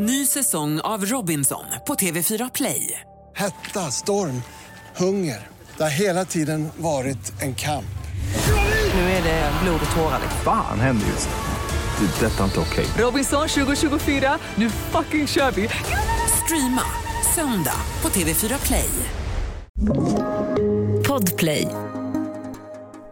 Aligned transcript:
Ny 0.00 0.26
säsong 0.26 0.80
av 0.80 1.04
Robinson 1.04 1.64
på 1.86 1.94
TV4 1.94 2.50
Play. 2.54 3.00
Hetta, 3.36 3.80
storm, 3.80 4.42
hunger. 4.96 5.46
Det 5.76 5.82
har 5.82 5.90
hela 6.00 6.24
tiden 6.24 6.68
varit 6.76 7.42
en 7.42 7.54
kamp. 7.54 7.98
Nu 8.94 9.00
är 9.00 9.22
det 9.22 9.52
blod 9.62 9.80
och 9.90 9.96
tårar. 9.96 10.20
Fan 10.44 10.80
händer 10.80 11.06
just 11.06 11.28
nu. 11.28 12.06
Det. 12.06 12.26
är 12.26 12.30
Detta 12.30 12.40
är 12.40 12.44
inte 12.44 12.60
okej. 12.60 12.86
Robinson 12.98 13.48
2024, 13.48 14.38
nu 14.54 14.70
fucking 14.70 15.26
kör 15.26 15.50
vi! 15.50 15.68
Streama 16.44 16.82
söndag 17.34 17.80
på 18.00 18.08
TV4 18.08 18.66
Play. 18.66 18.90
Podplay. 21.08 21.68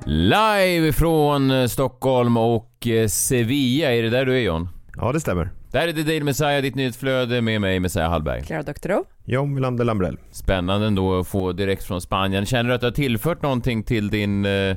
Live 0.05 0.93
från 0.93 1.69
Stockholm 1.69 2.37
och 2.37 2.87
eh, 2.87 3.09
Sevilla, 3.09 3.93
är 3.95 4.03
det 4.03 4.11
där 4.11 4.27
du 4.27 4.37
är 4.37 4.41
John? 4.41 4.69
Ja, 4.97 5.13
det 5.13 5.21
stämmer. 5.21 5.51
Där 5.77 5.89
är 5.89 5.93
The 5.93 6.03
Daily 6.03 6.25
Messiah, 6.25 6.63
ditt 6.63 6.75
nyhetsflöde 6.75 7.41
med 7.41 7.61
mig 7.61 7.81
Messiah 7.81 8.11
Hallberg. 8.11 8.43
Klara 8.43 8.63
Doktorow. 8.63 9.05
John 9.25 9.55
Wilander 9.55 9.85
Lambrell. 9.85 10.19
Spännande 10.31 10.87
ändå 10.87 11.19
att 11.19 11.29
få 11.29 11.53
direkt 11.53 11.85
från 11.85 12.01
Spanien. 12.01 12.47
Känner 12.47 12.69
du 12.69 12.75
att 12.75 12.81
du 12.81 12.87
har 12.87 12.93
tillfört 12.93 13.43
någonting 13.43 13.83
till 13.83 14.11
din, 14.11 14.47
eh, 14.47 14.77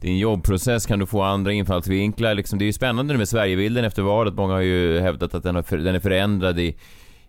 din 0.00 0.18
jobbprocess? 0.18 0.86
Kan 0.86 0.98
du 0.98 1.06
få 1.06 1.22
andra 1.22 1.52
infallsvinklar? 1.52 2.34
Liksom, 2.34 2.58
det 2.58 2.64
är 2.64 2.66
ju 2.66 2.72
spännande 2.72 3.12
nu 3.12 3.18
med 3.18 3.28
Sverigebilden 3.28 3.84
efter 3.84 4.02
valet. 4.02 4.34
Många 4.34 4.54
har 4.54 4.60
ju 4.60 5.00
hävdat 5.00 5.34
att 5.34 5.42
den, 5.42 5.54
har 5.54 5.76
den 5.76 5.94
är 5.94 6.00
förändrad 6.00 6.58
i, 6.58 6.76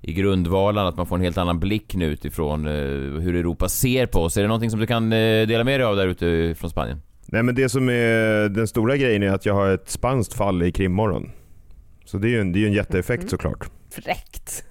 i 0.02 0.14
grundvalan, 0.14 0.88
att 0.88 0.98
man 0.98 1.06
får 1.06 1.16
en 1.16 1.22
helt 1.22 1.38
annan 1.38 1.60
blick 1.60 1.96
nu 1.96 2.06
utifrån 2.06 2.68
eh, 2.68 2.74
hur 3.22 3.36
Europa 3.36 3.70
ser 3.70 4.06
på 4.06 4.20
oss. 4.20 4.38
Är 4.38 4.42
det 4.42 4.48
någonting 4.48 4.72
som 4.72 4.80
du 4.80 4.88
kan 4.88 5.14
eh, 5.14 5.48
dela 5.48 5.64
med 5.64 5.80
dig 5.80 5.86
av 5.86 5.96
där 5.96 6.08
ute 6.08 6.56
från 6.56 6.70
Spanien? 6.70 7.02
Nej 7.26 7.44
men 7.44 7.56
det 7.56 7.70
som 7.70 7.90
är 7.90 8.50
den 8.50 8.68
stora 8.68 8.98
grejen 8.98 9.24
är 9.24 9.30
att 9.30 9.46
jag 9.46 9.54
har 9.54 9.70
ett 9.70 9.90
spanskt 9.90 10.34
fall 10.34 10.64
i 10.64 10.72
krimmorgon. 10.72 11.32
Så 12.12 12.18
det 12.18 12.28
är 12.28 12.30
ju 12.30 12.42
en, 12.42 12.52
det 12.52 12.64
är 12.64 12.68
en 12.68 12.74
jätteeffekt 12.74 13.30
såklart. 13.30 13.70
Fräckt. 13.92 14.64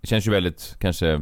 Det 0.00 0.06
känns 0.06 0.26
ju 0.26 0.30
väldigt, 0.30 0.76
kanske, 0.78 1.20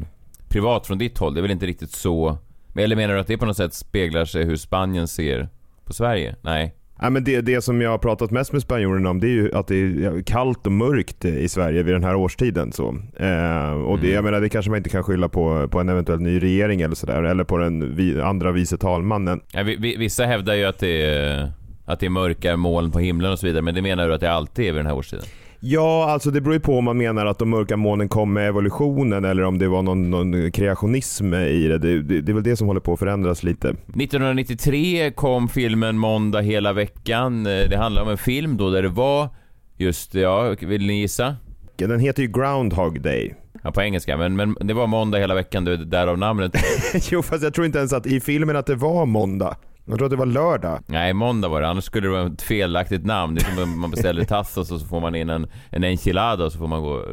privat 0.48 0.86
från 0.86 0.98
ditt 0.98 1.18
håll. 1.18 1.34
Det 1.34 1.40
är 1.40 1.42
väl 1.42 1.50
inte 1.50 1.66
riktigt 1.66 1.90
så... 1.90 2.38
Eller 2.76 2.96
menar 2.96 3.14
du 3.14 3.20
att 3.20 3.26
det 3.26 3.38
på 3.38 3.46
något 3.46 3.56
sätt 3.56 3.74
speglar 3.74 4.24
sig 4.24 4.44
hur 4.44 4.56
Spanien 4.56 5.08
ser 5.08 5.48
på 5.84 5.92
Sverige? 5.92 6.36
Nej. 6.42 6.74
Nej, 7.02 7.10
men 7.10 7.24
det, 7.24 7.40
det 7.40 7.62
som 7.62 7.80
jag 7.80 7.90
har 7.90 7.98
pratat 7.98 8.30
mest 8.30 8.52
med 8.52 8.62
spanjorerna 8.62 9.10
om 9.10 9.20
det 9.20 9.26
är 9.26 9.30
ju 9.30 9.54
att 9.54 9.66
det 9.66 9.76
är 9.76 10.22
kallt 10.22 10.66
och 10.66 10.72
mörkt 10.72 11.24
i 11.24 11.48
Sverige 11.48 11.82
vid 11.82 11.94
den 11.94 12.04
här 12.04 12.14
årstiden. 12.14 12.72
Så. 12.72 12.88
Eh, 13.16 13.70
och 13.72 13.98
det, 13.98 14.06
Mm. 14.06 14.14
jag 14.14 14.24
menar, 14.24 14.40
det 14.40 14.48
kanske 14.48 14.70
man 14.70 14.76
inte 14.78 14.90
kan 14.90 15.02
skylla 15.02 15.28
på, 15.28 15.68
på 15.68 15.80
en 15.80 15.88
eventuell 15.88 16.20
ny 16.20 16.42
regering 16.42 16.80
eller 16.80 16.94
sådär. 16.94 17.22
Eller 17.22 17.44
på 17.44 17.58
den 17.58 17.96
vi, 17.96 18.20
andra 18.20 18.52
vice 18.52 18.76
talmannen. 18.78 19.40
Ja, 19.52 19.62
vi, 19.62 19.76
vi, 19.76 19.96
vissa 19.96 20.24
hävdar 20.26 20.54
ju 20.54 20.64
att 20.64 20.78
det 20.78 21.02
är, 21.06 21.52
att 21.90 22.00
det 22.00 22.06
är 22.06 22.10
mörka 22.10 22.56
moln 22.56 22.90
på 22.90 22.98
himlen 22.98 23.32
och 23.32 23.38
så 23.38 23.46
vidare, 23.46 23.62
men 23.62 23.74
det 23.74 23.82
menar 23.82 24.08
du 24.08 24.14
att 24.14 24.20
det 24.20 24.32
alltid 24.32 24.64
är 24.64 24.72
vid 24.72 24.78
den 24.78 24.86
här 24.86 24.94
årstiden? 24.94 25.24
Ja, 25.62 26.10
alltså 26.10 26.30
det 26.30 26.40
beror 26.40 26.54
ju 26.54 26.60
på 26.60 26.78
om 26.78 26.84
man 26.84 26.98
menar 26.98 27.26
att 27.26 27.38
de 27.38 27.50
mörka 27.50 27.76
molnen 27.76 28.08
kom 28.08 28.32
med 28.32 28.48
evolutionen 28.48 29.24
eller 29.24 29.42
om 29.42 29.58
det 29.58 29.68
var 29.68 29.82
någon, 29.82 30.10
någon 30.10 30.52
kreationism 30.52 31.34
i 31.34 31.68
det. 31.68 31.78
Det, 31.78 32.02
det. 32.02 32.20
det 32.20 32.32
är 32.32 32.34
väl 32.34 32.42
det 32.42 32.56
som 32.56 32.66
håller 32.66 32.80
på 32.80 32.92
att 32.92 32.98
förändras 32.98 33.42
lite. 33.42 33.68
1993 33.68 35.10
kom 35.10 35.48
filmen 35.48 35.98
Måndag 35.98 36.40
hela 36.40 36.72
veckan. 36.72 37.44
Det 37.44 37.76
handlar 37.76 38.02
om 38.02 38.08
en 38.08 38.18
film 38.18 38.56
då 38.56 38.70
där 38.70 38.82
det 38.82 38.88
var 38.88 39.28
just, 39.76 40.14
ja, 40.14 40.54
vill 40.60 40.86
ni 40.86 41.00
gissa? 41.00 41.36
Den 41.76 42.00
heter 42.00 42.22
ju 42.22 42.28
Groundhog 42.28 43.00
Day. 43.00 43.34
Ja, 43.62 43.72
på 43.72 43.82
engelska, 43.82 44.16
men, 44.16 44.36
men 44.36 44.56
det 44.60 44.74
var 44.74 44.86
måndag 44.86 45.18
hela 45.18 45.34
veckan, 45.34 45.64
därav 45.64 46.18
namnet. 46.18 46.52
jo, 47.10 47.22
fast 47.22 47.42
jag 47.42 47.54
tror 47.54 47.66
inte 47.66 47.78
ens 47.78 47.92
att 47.92 48.06
i 48.06 48.20
filmen 48.20 48.56
att 48.56 48.66
det 48.66 48.74
var 48.74 49.06
måndag. 49.06 49.56
Jag 49.90 49.98
trodde 49.98 50.16
det 50.16 50.18
var 50.18 50.26
lördag. 50.26 50.80
Nej, 50.86 51.12
måndag 51.12 51.48
var 51.48 51.60
det, 51.60 51.68
annars 51.68 51.84
skulle 51.84 52.06
det 52.06 52.12
vara 52.12 52.26
ett 52.26 52.42
felaktigt 52.42 53.06
namn. 53.06 53.34
Det 53.34 53.40
är 53.40 53.54
som 53.54 53.62
om 53.62 53.80
man 53.80 53.90
beställer 53.90 54.24
tassos 54.24 54.72
och 54.72 54.80
så 54.80 54.86
får 54.86 55.00
man 55.00 55.14
in 55.14 55.30
en, 55.30 55.46
en 55.70 55.84
enchilada 55.84 56.44
och 56.44 56.52
så 56.52 56.58
får 56.58 56.66
man 56.66 56.82
gå 56.82 56.88
och 56.88 57.06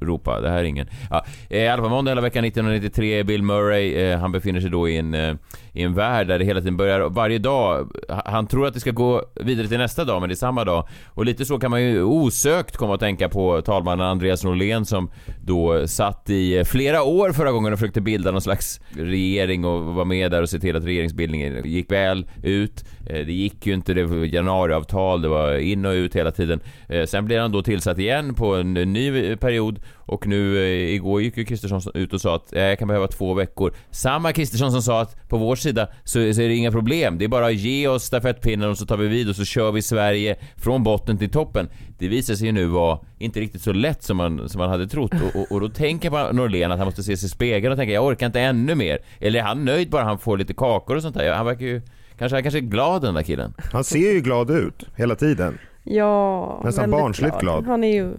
ropa. 0.00 0.40
Det 0.40 0.50
här 0.50 0.58
är 0.58 0.64
ingen. 0.64 0.86
Ja, 1.10 1.24
eh, 1.50 1.62
I 1.62 1.68
alla 1.68 1.82
fall 1.82 1.90
måndag 1.90 2.10
hela 2.10 2.20
veckan 2.20 2.44
1993, 2.44 3.22
Bill 3.22 3.42
Murray, 3.42 3.94
eh, 3.94 4.18
han 4.18 4.32
befinner 4.32 4.60
sig 4.60 4.70
då 4.70 4.88
i 4.88 4.96
en, 4.96 5.14
eh, 5.14 5.34
i 5.72 5.82
en 5.82 5.94
värld 5.94 6.26
där 6.28 6.38
det 6.38 6.44
hela 6.44 6.60
tiden 6.60 6.76
börjar, 6.76 7.00
varje 7.08 7.38
dag, 7.38 7.90
han 8.08 8.46
tror 8.46 8.66
att 8.66 8.74
det 8.74 8.80
ska 8.80 8.90
gå 8.90 9.22
vidare 9.34 9.68
till 9.68 9.78
nästa 9.78 10.04
dag, 10.04 10.20
men 10.20 10.28
det 10.28 10.32
är 10.32 10.36
samma 10.36 10.64
dag. 10.64 10.88
Och 11.06 11.24
lite 11.24 11.44
så 11.44 11.58
kan 11.58 11.70
man 11.70 11.82
ju 11.82 12.02
osökt 12.02 12.76
komma 12.76 12.94
att 12.94 13.00
tänka 13.00 13.28
på 13.28 13.62
talmannen 13.62 14.06
Andreas 14.06 14.44
Norlén 14.44 14.84
som 14.84 15.10
då 15.44 15.88
satt 15.88 16.30
i 16.30 16.58
eh, 16.58 16.64
flera 16.64 17.02
år 17.02 17.32
förra 17.32 17.52
gången 17.52 17.72
och 17.72 17.78
försökte 17.78 18.00
bilda 18.00 18.30
någon 18.30 18.40
slags 18.40 18.80
regering 18.90 19.64
och 19.64 19.84
var 19.84 20.04
med 20.04 20.30
där 20.30 20.42
och 20.42 20.48
se 20.48 20.58
till 20.58 20.76
att 20.76 20.84
regeringsbildningen 20.84 21.62
gick 21.64 21.92
väl 21.92 22.15
ut. 22.42 22.84
Eh, 23.06 23.26
det 23.26 23.32
gick 23.32 23.66
ju 23.66 23.74
inte, 23.74 23.94
det 23.94 24.04
var 24.04 24.16
januariavtal, 24.16 25.22
det 25.22 25.28
var 25.28 25.58
in 25.58 25.86
och 25.86 25.92
ut 25.92 26.16
hela 26.16 26.30
tiden. 26.30 26.60
Eh, 26.88 27.06
sen 27.06 27.24
blev 27.24 27.40
han 27.40 27.52
då 27.52 27.62
tillsatt 27.62 27.98
igen 27.98 28.34
på 28.34 28.54
en 28.54 28.74
ny 28.74 29.36
period 29.36 29.80
och 29.94 30.26
nu 30.26 30.58
eh, 30.58 30.94
igår 30.94 31.22
gick 31.22 31.36
ju 31.36 31.44
Kristersson 31.44 31.80
ut 31.94 32.12
och 32.12 32.20
sa 32.20 32.36
att 32.36 32.48
jag 32.50 32.78
kan 32.78 32.88
behöva 32.88 33.08
två 33.08 33.34
veckor. 33.34 33.74
Samma 33.90 34.32
Kristersson 34.32 34.72
som 34.72 34.82
sa 34.82 35.00
att 35.00 35.28
på 35.28 35.36
vår 35.36 35.56
sida 35.56 35.88
så, 36.04 36.12
så 36.12 36.40
är 36.40 36.48
det 36.48 36.54
inga 36.54 36.70
problem. 36.70 37.18
Det 37.18 37.24
är 37.24 37.28
bara 37.28 37.46
att 37.46 37.54
ge 37.54 37.88
oss 37.88 38.04
stafettpinnen 38.04 38.70
och 38.70 38.78
så 38.78 38.86
tar 38.86 38.96
vi 38.96 39.08
vid 39.08 39.28
och 39.28 39.36
så 39.36 39.44
kör 39.44 39.72
vi 39.72 39.82
Sverige 39.82 40.36
från 40.56 40.82
botten 40.82 41.18
till 41.18 41.30
toppen. 41.30 41.68
Det 41.98 42.08
visar 42.08 42.34
sig 42.34 42.46
ju 42.46 42.52
nu 42.52 42.66
vara 42.66 42.98
inte 43.18 43.40
riktigt 43.40 43.62
så 43.62 43.72
lätt 43.72 44.02
som 44.02 44.16
man, 44.16 44.48
som 44.48 44.58
man 44.58 44.70
hade 44.70 44.88
trott 44.88 45.12
och, 45.12 45.40
och, 45.40 45.52
och 45.52 45.60
då 45.60 45.68
tänker 45.68 46.10
man 46.10 46.36
Norlén 46.36 46.72
att 46.72 46.78
han 46.78 46.86
måste 46.86 47.02
se 47.02 47.16
sig 47.16 47.26
i 47.26 47.30
spegeln 47.30 47.72
och 47.72 47.78
tänka 47.78 47.92
jag 47.92 48.04
orkar 48.04 48.26
inte 48.26 48.40
ännu 48.40 48.74
mer. 48.74 48.98
Eller 49.20 49.38
är 49.38 49.44
han 49.44 49.64
nöjd 49.64 49.90
bara 49.90 50.04
han 50.04 50.18
får 50.18 50.38
lite 50.38 50.54
kakor 50.54 50.96
och 50.96 51.02
sånt 51.02 51.16
där? 51.16 51.32
Han 51.32 51.46
verkar 51.46 51.66
ju 51.66 51.82
Kanske, 52.18 52.36
han 52.36 52.42
kanske 52.42 52.58
är 52.58 52.60
glad 52.60 53.02
den 53.02 53.14
där 53.14 53.22
killen. 53.22 53.54
Han 53.72 53.84
ser 53.84 54.12
ju 54.12 54.20
glad 54.20 54.50
ut 54.50 54.86
hela 54.96 55.14
tiden. 55.14 55.58
Ja, 55.84 56.60
Nästan 56.64 56.90
barnsligt 56.90 57.40
glad. 57.40 57.66
Han 57.66 57.84
är 57.84 57.92
ju 57.92 58.12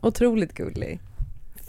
otroligt 0.00 0.54
gullig. 0.54 1.00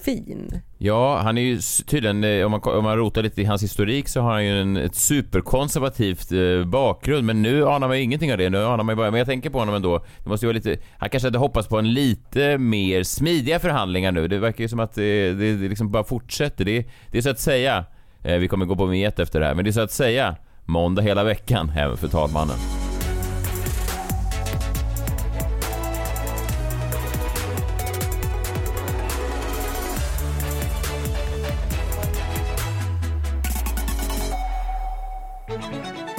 Fin. 0.04 0.62
Ja, 0.78 1.18
han 1.18 1.38
är 1.38 1.42
ju 1.42 1.60
tydligen, 1.86 2.24
eh, 2.24 2.46
om 2.46 2.52
man, 2.52 2.62
om 2.64 2.84
man 2.84 2.98
rotar 2.98 3.24
lite 3.24 3.42
i 3.42 3.46
hans 3.46 3.64
historik 3.64 4.08
så 4.08 4.22
har 4.22 4.32
han 4.32 4.46
ju 4.46 4.62
en, 4.62 4.78
ett 4.78 4.96
superkonservativt 4.96 6.32
eh, 6.32 6.66
bakgrund, 6.66 7.26
men 7.26 7.42
nu 7.42 7.68
anar 7.68 7.88
man 7.88 7.98
ju 7.98 8.04
ingenting 8.04 8.32
av 8.32 8.38
det. 8.38 8.50
Nu 8.50 8.58
anar 8.58 8.84
man 8.84 8.94
ju 8.94 8.96
bara, 8.98 9.12
men 9.12 9.18
jag 9.18 9.28
tänker 9.28 9.50
på 9.50 9.60
honom 9.60 9.76
ändå. 9.76 10.06
Det 10.24 10.30
måste 10.30 10.46
ju 10.46 10.48
vara 10.48 10.56
lite, 10.56 10.78
han 10.98 11.10
kanske 11.10 11.28
hade 11.28 11.38
hoppats 11.38 11.68
på 11.68 11.80
en 11.80 11.94
lite 11.94 12.58
mer 12.58 13.04
smidiga 13.04 13.60
förhandlingar 13.60 14.12
nu. 14.12 14.28
Det 14.28 14.38
verkar 14.38 14.64
ju 14.64 14.68
som 14.68 14.80
att 14.80 14.94
det, 14.94 15.34
det, 15.34 15.56
det 15.56 15.70
liksom 15.70 15.92
bara 15.92 16.04
fortsätter. 16.04 16.66
Det, 16.66 16.86
det 17.12 17.18
är 17.18 17.22
så 17.22 17.30
att 17.30 17.40
säga, 17.40 17.86
eh, 18.24 18.38
vi 18.38 18.48
kommer 18.48 18.66
gå 18.66 18.76
på 18.76 18.88
met 18.88 19.20
efter 19.20 19.40
det 19.40 19.46
här, 19.46 19.56
men 19.56 19.66
det 19.66 19.70
är 19.70 19.72
så 19.72 19.82
att 19.82 19.92
säga 19.92 20.36
måndag 20.68 21.02
hela 21.02 21.24
veckan 21.24 21.72
även 21.76 21.98
för 21.98 22.08
talmannen. 22.08 22.58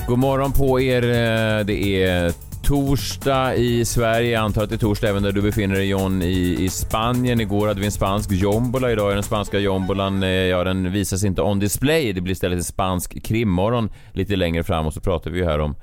God 0.09 0.19
morgon 0.19 0.53
på 0.53 0.81
er. 0.81 1.03
Eh, 1.03 1.65
det 1.65 2.05
är 2.05 2.48
torsdag 2.69 3.55
i 3.57 3.85
Sverige. 3.85 4.31
Jag 4.31 4.45
antar 4.45 4.63
att 4.63 4.69
det 4.69 4.75
är 4.75 4.79
torsdag 4.79 5.09
även 5.09 5.23
där 5.23 5.33
du 5.33 5.43
befinner 5.43 5.75
dig 5.75 5.89
John 5.89 6.23
i, 6.23 6.57
i 6.65 6.69
Spanien. 6.69 7.41
Igår 7.41 7.69
hade 7.69 7.81
vi 7.81 7.87
en 7.87 7.93
spansk 7.93 8.33
jombola. 8.33 8.93
Idag 8.93 9.11
är 9.11 9.15
den 9.15 9.23
spanska 9.23 9.59
jombolan, 9.59 10.23
eh, 10.23 10.29
ja 10.29 10.65
den 10.65 10.93
visas 10.93 11.25
inte 11.25 11.43
on 11.43 11.59
display. 11.59 12.13
Det 12.13 12.21
blir 12.21 12.33
istället 12.33 12.57
en 12.57 12.65
spansk 12.65 13.25
krimmorgon 13.25 13.91
lite 14.13 14.37
längre 14.37 14.65
fram 14.65 14.87
och 14.87 14.95
så 14.95 15.01
pratar 15.01 15.31
vi 15.31 15.39
ju 15.39 15.45
här 15.45 15.59
om 15.59 15.77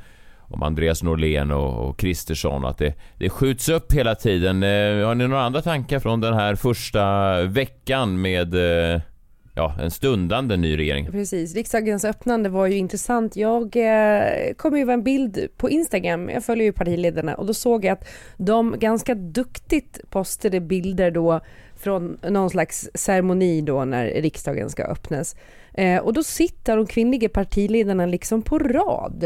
om 0.48 0.64
Andreas 0.64 1.04
Norlén 1.04 1.52
och, 1.52 1.90
och 1.90 2.00
Kristersson 2.00 2.64
och 2.64 2.70
att 2.70 2.78
det, 2.78 2.94
det 3.18 3.30
skjuts 3.30 3.70
upp 3.70 3.94
hela 3.94 4.16
tiden. 4.16 4.64
Eh, 4.64 5.08
har 5.08 5.16
ni 5.16 5.28
några 5.28 5.44
andra 5.44 5.62
tankar 5.62 6.00
från 6.00 6.22
den 6.22 6.34
här 6.34 6.56
första 6.56 7.42
veckan 7.44 8.22
med 8.22 8.54
eh, 8.94 9.02
ja, 9.56 9.76
en 9.82 9.92
stundande 9.92 10.58
ny 10.58 10.78
regering? 10.78 11.12
Precis, 11.12 11.56
riksdagens 11.56 12.06
öppnande 12.06 12.50
var 12.50 12.66
ju 12.68 12.78
intressant. 12.78 13.36
Jag 13.36 13.76
eh, 13.76 14.54
kom 14.54 14.76
över 14.76 14.94
en 14.94 15.04
bild 15.04 15.48
på 15.58 15.70
Instagram, 15.70 16.30
jag 16.30 16.44
följer 16.44 16.66
ju 16.66 16.72
partiledarna 16.72 17.36
och 17.36 17.46
då 17.46 17.54
såg 17.54 17.86
jag 17.86 17.94
att 17.94 18.08
de 18.38 18.76
ganska 18.80 19.16
duktigt 19.16 20.10
postade 20.10 20.60
bilder 20.60 21.12
då 21.12 21.40
från 21.76 22.18
någon 22.30 22.50
slags 22.50 22.90
ceremoni 22.94 23.62
då 23.62 23.86
när 23.86 24.06
riksdagen 24.06 24.70
ska 24.70 24.84
öppnas. 24.84 25.36
Eh, 25.74 25.98
och 25.98 26.14
då 26.14 26.24
sitter 26.24 26.78
de 26.78 26.86
kvinnliga 26.86 27.30
partiledarna 27.30 28.06
liksom 28.06 28.42
på 28.42 28.60
rad. 28.60 29.24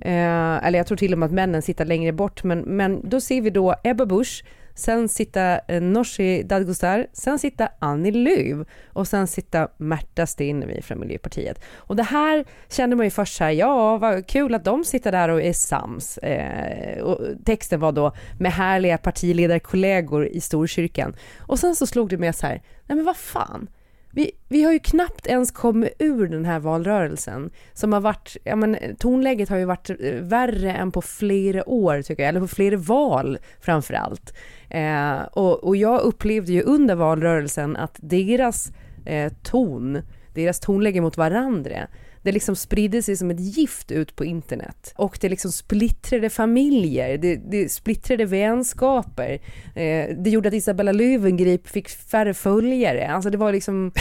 Eh, 0.00 0.66
eller 0.66 0.78
jag 0.78 0.86
tror 0.86 0.96
till 0.96 1.12
och 1.12 1.18
med 1.18 1.26
att 1.26 1.32
männen 1.32 1.62
sitter 1.62 1.84
längre 1.84 2.12
bort, 2.12 2.44
men, 2.44 2.58
men 2.58 3.08
då 3.08 3.20
ser 3.20 3.40
vi 3.40 3.50
då 3.50 3.74
Ebba 3.84 4.06
Busch, 4.06 4.44
sen 4.78 5.08
sitter 5.08 5.60
eh, 5.68 5.82
Nooshi 5.82 6.42
Dadgostar, 6.42 7.06
sen 7.12 7.38
sitter 7.38 7.68
Annie 7.78 8.10
Lööf 8.10 8.66
och 8.92 9.08
sen 9.08 9.26
sitter 9.26 9.68
Märta 9.76 10.26
Stenevi 10.26 10.82
från 10.82 11.00
Miljöpartiet. 11.00 11.60
Och 11.76 11.96
det 11.96 12.02
här 12.02 12.44
kände 12.68 12.96
man 12.96 13.06
ju 13.06 13.10
först 13.10 13.36
så 13.36 13.44
här, 13.44 13.50
ja 13.50 13.96
vad 13.96 14.26
kul 14.26 14.54
att 14.54 14.64
de 14.64 14.84
sitter 14.84 15.12
där 15.12 15.28
och 15.28 15.42
är 15.42 15.52
sams. 15.52 16.18
Eh, 16.18 17.02
och 17.02 17.18
texten 17.44 17.80
var 17.80 17.92
då 17.92 18.12
med 18.38 18.52
härliga 18.52 18.98
partiledarkollegor 18.98 20.26
i 20.26 20.40
Storkyrkan. 20.40 21.16
Och 21.38 21.58
sen 21.58 21.76
så 21.76 21.86
slog 21.86 22.08
det 22.08 22.18
mig 22.18 22.32
så 22.32 22.46
här, 22.46 22.62
nej 22.86 22.96
men 22.96 23.04
vad 23.04 23.16
fan, 23.16 23.68
vi, 24.10 24.30
vi 24.48 24.62
har 24.62 24.72
ju 24.72 24.78
knappt 24.78 25.26
ens 25.26 25.50
kommit 25.50 25.92
ur 25.98 26.26
den 26.26 26.44
här 26.44 26.58
valrörelsen 26.58 27.50
som 27.72 27.92
har 27.92 28.00
varit, 28.00 28.36
ja 28.44 28.56
men 28.56 28.76
tonläget 28.98 29.48
har 29.48 29.56
ju 29.56 29.64
varit 29.64 29.90
eh, 29.90 30.12
värre 30.12 30.72
än 30.72 30.92
på 30.92 31.02
flera 31.02 31.68
år 31.68 32.02
tycker 32.02 32.22
jag, 32.22 32.28
eller 32.28 32.40
på 32.40 32.48
flera 32.48 32.76
val 32.76 33.38
framför 33.60 33.94
allt. 33.94 34.34
Eh, 34.70 35.22
och, 35.32 35.64
och 35.64 35.76
jag 35.76 36.00
upplevde 36.00 36.52
ju 36.52 36.62
under 36.62 36.94
valrörelsen 36.94 37.76
att 37.76 37.98
deras 38.02 38.72
eh, 39.06 39.32
ton, 39.42 40.02
deras 40.34 40.60
tonläge 40.60 41.00
mot 41.00 41.16
varandra 41.16 41.88
det 42.22 42.32
liksom 42.32 42.56
spridde 42.56 43.02
sig 43.02 43.16
som 43.16 43.30
ett 43.30 43.40
gift 43.40 43.90
ut 43.90 44.16
på 44.16 44.24
internet. 44.24 44.92
Och 44.96 45.18
det 45.20 45.28
liksom 45.28 45.52
splittrade 45.52 46.30
familjer, 46.30 47.18
det, 47.18 47.36
det 47.36 47.72
splittrade 47.72 48.24
vänskaper. 48.24 49.32
Eh, 49.74 50.16
det 50.18 50.30
gjorde 50.30 50.48
att 50.48 50.54
Isabella 50.54 50.92
Löwengrip 50.92 51.68
fick 51.68 51.88
färre 51.88 52.34
följare. 52.34 53.08
Alltså 53.08 53.30
det 53.30 53.38
var 53.38 53.52
liksom... 53.52 53.92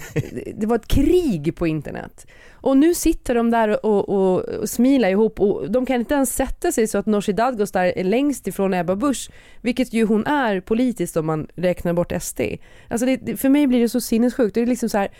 det 0.54 0.66
var 0.66 0.76
ett 0.76 0.88
krig 0.88 1.56
på 1.56 1.66
internet. 1.66 2.26
Och 2.62 2.76
nu 2.76 2.94
sitter 2.94 3.34
de 3.34 3.50
där 3.50 3.86
och, 3.86 4.08
och, 4.08 4.40
och 4.40 4.70
smilar 4.70 5.10
ihop 5.10 5.40
och 5.40 5.70
de 5.70 5.86
kan 5.86 6.00
inte 6.00 6.14
ens 6.14 6.34
sätta 6.34 6.72
sig 6.72 6.86
så 6.86 6.98
att 6.98 7.06
Nooshi 7.06 7.32
Dadgostar 7.32 7.84
är 7.84 8.04
längst 8.04 8.46
ifrån 8.46 8.74
Ebba 8.74 8.96
Busch, 8.96 9.30
vilket 9.60 9.92
ju 9.92 10.04
hon 10.04 10.26
är 10.26 10.60
politiskt 10.60 11.16
om 11.16 11.26
man 11.26 11.46
räknar 11.54 11.92
bort 11.92 12.12
SD. 12.20 12.40
Alltså 12.88 13.06
det, 13.06 13.36
för 13.36 13.48
mig 13.48 13.66
blir 13.66 13.80
det 13.80 13.88
så 13.88 14.00
sinnessjukt. 14.00 14.54
Det 14.54 14.60
är 14.60 14.66
liksom 14.66 14.88
så 14.88 14.98
här, 14.98 15.10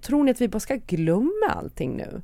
tror 0.00 0.24
ni 0.24 0.30
att 0.30 0.40
vi 0.40 0.48
bara 0.48 0.60
ska 0.60 0.74
glömma 0.86 1.48
allting 1.48 1.96
nu? 1.98 2.22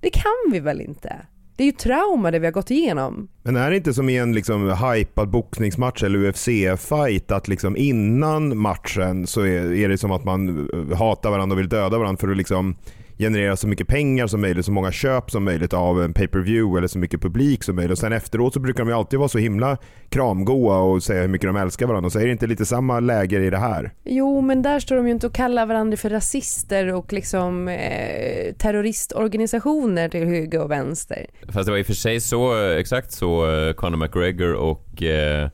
Det 0.00 0.10
kan 0.10 0.52
vi 0.52 0.60
väl 0.60 0.80
inte? 0.80 1.26
Det 1.56 1.62
är 1.62 1.66
ju 1.66 1.72
trauma 1.72 2.30
det 2.30 2.38
vi 2.38 2.46
har 2.46 2.52
gått 2.52 2.70
igenom. 2.70 3.28
Men 3.42 3.56
är 3.56 3.70
det 3.70 3.76
inte 3.76 3.94
som 3.94 4.08
i 4.08 4.16
en 4.16 4.32
liksom 4.32 4.70
hypad 4.70 5.28
boxningsmatch 5.28 6.02
eller 6.02 6.18
UFC-fight 6.18 7.32
att 7.32 7.48
liksom 7.48 7.76
innan 7.76 8.58
matchen 8.58 9.26
så 9.26 9.40
är, 9.40 9.72
är 9.72 9.88
det 9.88 9.98
som 9.98 10.12
att 10.12 10.24
man 10.24 10.68
hatar 10.98 11.30
varandra 11.30 11.54
och 11.54 11.58
vill 11.58 11.68
döda 11.68 11.98
varandra 11.98 12.20
för 12.20 12.28
att 12.28 12.36
liksom 12.36 12.76
generera 13.18 13.56
så 13.56 13.68
mycket 13.68 13.88
pengar 13.88 14.26
som 14.26 14.40
möjligt, 14.40 14.66
så 14.66 14.72
många 14.72 14.92
köp 14.92 15.30
som 15.30 15.44
möjligt 15.44 15.72
av 15.72 16.02
en 16.02 16.12
pay-per-view 16.12 16.78
eller 16.78 16.88
så 16.88 16.98
mycket 16.98 17.20
publik 17.20 17.64
som 17.64 17.76
möjligt. 17.76 17.92
Och 17.92 17.98
sen 17.98 18.12
efteråt 18.12 18.54
så 18.54 18.60
brukar 18.60 18.84
de 18.84 18.88
ju 18.88 18.94
alltid 18.94 19.18
vara 19.18 19.28
så 19.28 19.38
himla 19.38 19.76
kramgoa 20.08 20.78
och 20.78 21.02
säga 21.02 21.20
hur 21.20 21.28
mycket 21.28 21.48
de 21.48 21.56
älskar 21.56 21.86
varandra. 21.86 22.10
Så 22.10 22.18
är 22.18 22.26
det 22.26 22.32
inte 22.32 22.46
lite 22.46 22.66
samma 22.66 23.00
läger 23.00 23.40
i 23.40 23.50
det 23.50 23.58
här? 23.58 23.92
Jo, 24.04 24.40
men 24.40 24.62
där 24.62 24.80
står 24.80 24.96
de 24.96 25.06
ju 25.06 25.12
inte 25.12 25.26
och 25.26 25.34
kallar 25.34 25.66
varandra 25.66 25.96
för 25.96 26.10
rasister 26.10 26.94
och 26.94 27.12
liksom 27.12 27.68
eh, 27.68 28.54
terroristorganisationer 28.58 30.08
till 30.08 30.26
höger 30.26 30.62
och 30.62 30.70
vänster. 30.70 31.26
Fast 31.48 31.66
det 31.66 31.70
var 31.72 31.78
i 31.78 31.82
och 31.82 31.86
för 31.86 31.92
sig 31.92 32.20
så, 32.20 32.56
exakt 32.70 33.12
så 33.12 33.50
eh, 33.50 33.72
Conor 33.72 33.96
McGregor 33.96 34.54
och 34.54 35.02
eh 35.02 35.24
Eh, 35.34 35.50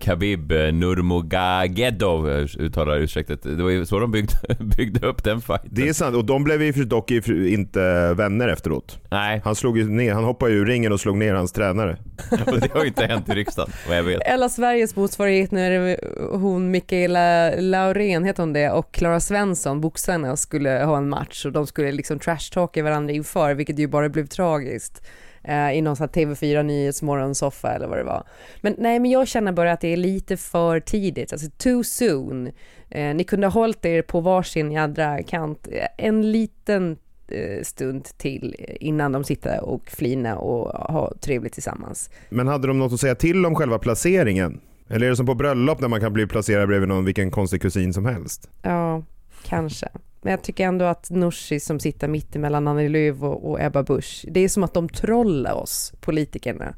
Khabib 0.00 0.52
eh, 0.52 0.72
Nurmagomedov 0.72 2.30
eh, 2.30 2.46
uttalar 2.58 2.96
ursäktet. 2.96 3.42
Det 3.42 3.62
var 3.62 3.70
ju 3.70 3.86
så 3.86 3.98
de 3.98 4.10
byggde, 4.10 4.34
byggde 4.76 5.06
upp 5.06 5.24
den 5.24 5.40
fighten. 5.40 5.70
Det 5.72 5.88
är 5.88 5.92
sant 5.92 6.16
och 6.16 6.24
de 6.24 6.44
blev 6.44 6.62
ju 6.62 6.84
dock 6.84 7.10
inte 7.10 8.14
vänner 8.14 8.48
efteråt. 8.48 9.00
Nej. 9.10 9.40
Han, 9.44 9.54
slog 9.54 9.90
ner, 9.90 10.12
han 10.12 10.24
hoppade 10.24 10.52
ur 10.52 10.66
ringen 10.66 10.92
och 10.92 11.00
slog 11.00 11.16
ner 11.16 11.34
hans 11.34 11.52
tränare. 11.52 11.96
det 12.60 12.72
har 12.72 12.80
ju 12.80 12.88
inte 12.88 13.06
hänt 13.06 13.28
i 13.28 13.32
riksdagen 13.32 13.72
vad 13.88 13.96
jag 13.96 14.02
vet. 14.02 14.22
Eller 14.22 14.48
Sveriges 14.48 14.96
motsvarighet 14.96 15.50
när 15.50 15.98
hon 16.36 16.70
Mikaela 16.70 17.50
Laurén, 17.50 18.24
heter 18.24 18.42
hon 18.42 18.52
det, 18.52 18.70
och 18.70 18.92
Klara 18.92 19.20
Svensson, 19.20 19.80
boxarna, 19.80 20.36
skulle 20.36 20.70
ha 20.70 20.96
en 20.96 21.08
match 21.08 21.46
och 21.46 21.52
de 21.52 21.66
skulle 21.66 21.92
liksom 21.92 22.18
trashtalka 22.18 22.82
varandra 22.82 23.12
inför, 23.12 23.54
vilket 23.54 23.78
ju 23.78 23.86
bara 23.86 24.08
blev 24.08 24.26
tragiskt 24.26 25.02
eh, 25.48 25.72
i 25.72 25.82
någon 25.82 25.96
sån 25.96 26.08
TV4 26.08 26.62
Nyhetsmorgon-soffa 26.62 27.74
eller 27.74 27.86
vad 27.86 27.98
det 27.98 28.04
var. 28.04 28.24
Men 28.60 28.74
nej, 28.78 28.98
men 28.98 29.10
jag 29.10 29.28
känner 29.28 29.52
bara 29.52 29.72
att 29.72 29.80
det 29.80 29.92
är 29.92 29.96
lite 29.96 30.36
för 30.36 30.80
tidigt, 30.80 31.32
alltså 31.32 31.50
too 31.56 31.84
soon. 31.84 32.46
Eh, 32.90 33.14
ni 33.14 33.24
kunde 33.24 33.46
ha 33.46 33.52
hållit 33.52 33.84
er 33.84 34.02
på 34.02 34.20
varsin 34.20 34.72
jädra 34.72 35.22
kant 35.22 35.68
en 35.98 36.32
liten 36.32 36.96
eh, 37.28 37.62
stund 37.62 38.04
till 38.04 38.56
innan 38.80 39.12
de 39.12 39.24
sitter 39.24 39.64
och 39.64 39.90
flina 39.90 40.36
och 40.36 40.92
har 40.92 41.14
trevligt 41.20 41.52
tillsammans. 41.52 42.10
Men 42.28 42.48
hade 42.48 42.66
de 42.66 42.78
något 42.78 42.92
att 42.92 43.00
säga 43.00 43.14
till 43.14 43.46
om 43.46 43.54
själva 43.54 43.78
placeringen? 43.78 44.60
Eller 44.88 45.06
är 45.06 45.10
det 45.10 45.16
som 45.16 45.26
på 45.26 45.34
bröllop 45.34 45.80
när 45.80 45.88
man 45.88 46.00
kan 46.00 46.12
bli 46.12 46.26
placerad 46.26 46.68
bredvid 46.68 46.88
någon 46.88 47.04
vilken 47.04 47.30
konstig 47.30 47.62
kusin 47.62 47.92
som 47.92 48.06
helst? 48.06 48.50
Ja, 48.62 49.02
kanske. 49.44 49.88
Men 50.28 50.32
jag 50.32 50.42
tycker 50.42 50.64
ändå 50.64 50.84
att 50.84 51.10
Nooshi 51.10 51.60
som 51.60 51.80
sitter 51.80 52.08
mitt 52.08 52.36
emellan 52.36 52.68
Annie 52.68 52.88
Lööf 52.88 53.22
och, 53.22 53.50
och 53.50 53.60
Ebba 53.60 53.82
Busch, 53.82 54.24
det 54.28 54.40
är 54.40 54.48
som 54.48 54.62
att 54.62 54.74
de 54.74 54.88
trollar 54.88 55.52
oss 55.54 55.92
politikerna. 56.00 56.74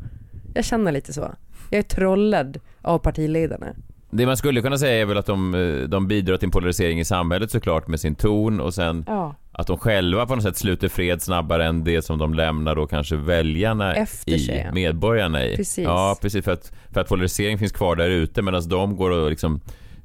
Jag 0.54 0.64
känner 0.64 0.92
lite 0.92 1.12
så. 1.12 1.34
Jag 1.70 1.78
är 1.78 1.82
trollad 1.82 2.60
av 2.82 2.98
partiledarna. 2.98 3.66
Det 4.10 4.26
man 4.26 4.36
skulle 4.36 4.62
kunna 4.62 4.78
säga 4.78 5.02
är 5.02 5.04
väl 5.04 5.18
att 5.18 5.26
de, 5.26 5.54
eh, 5.54 5.88
de 5.88 6.08
bidrar 6.08 6.36
till 6.36 6.46
en 6.46 6.50
polarisering 6.50 7.00
i 7.00 7.04
samhället 7.04 7.50
såklart 7.50 7.88
med 7.88 8.00
sin 8.00 8.14
ton 8.14 8.60
och 8.60 8.74
sen 8.74 9.04
ja. 9.06 9.34
att 9.52 9.66
de 9.66 9.78
själva 9.78 10.26
på 10.26 10.34
något 10.34 10.44
sätt 10.44 10.56
sluter 10.56 10.88
fred 10.88 11.22
snabbare 11.22 11.66
än 11.66 11.84
det 11.84 12.02
som 12.02 12.18
de 12.18 12.34
lämnar 12.34 12.76
då 12.76 12.86
kanske 12.86 13.16
väljarna 13.16 13.94
Efter 13.94 14.32
i, 14.32 14.38
sig, 14.38 14.70
medborgarna 14.72 15.44
i. 15.44 15.56
Precis. 15.56 15.84
Ja, 15.84 16.16
precis 16.22 16.44
för 16.44 16.52
att, 16.52 16.72
för 16.92 17.00
att 17.00 17.08
polarisering 17.08 17.58
finns 17.58 17.72
kvar 17.72 17.96
där 17.96 18.10
ute 18.10 18.42
medan 18.42 18.68
de 18.68 18.96
går 18.96 19.10
och 19.10 19.30
liksom 19.30 19.60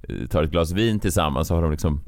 eh, 0.09 0.27
tar 0.27 0.43
ett 0.43 0.51
glas 0.51 0.71
vin 0.71 0.99
tillsammans 0.99 1.47
så 1.47 1.55
har 1.55 1.61
de 1.61 1.71
liksom 1.71 2.01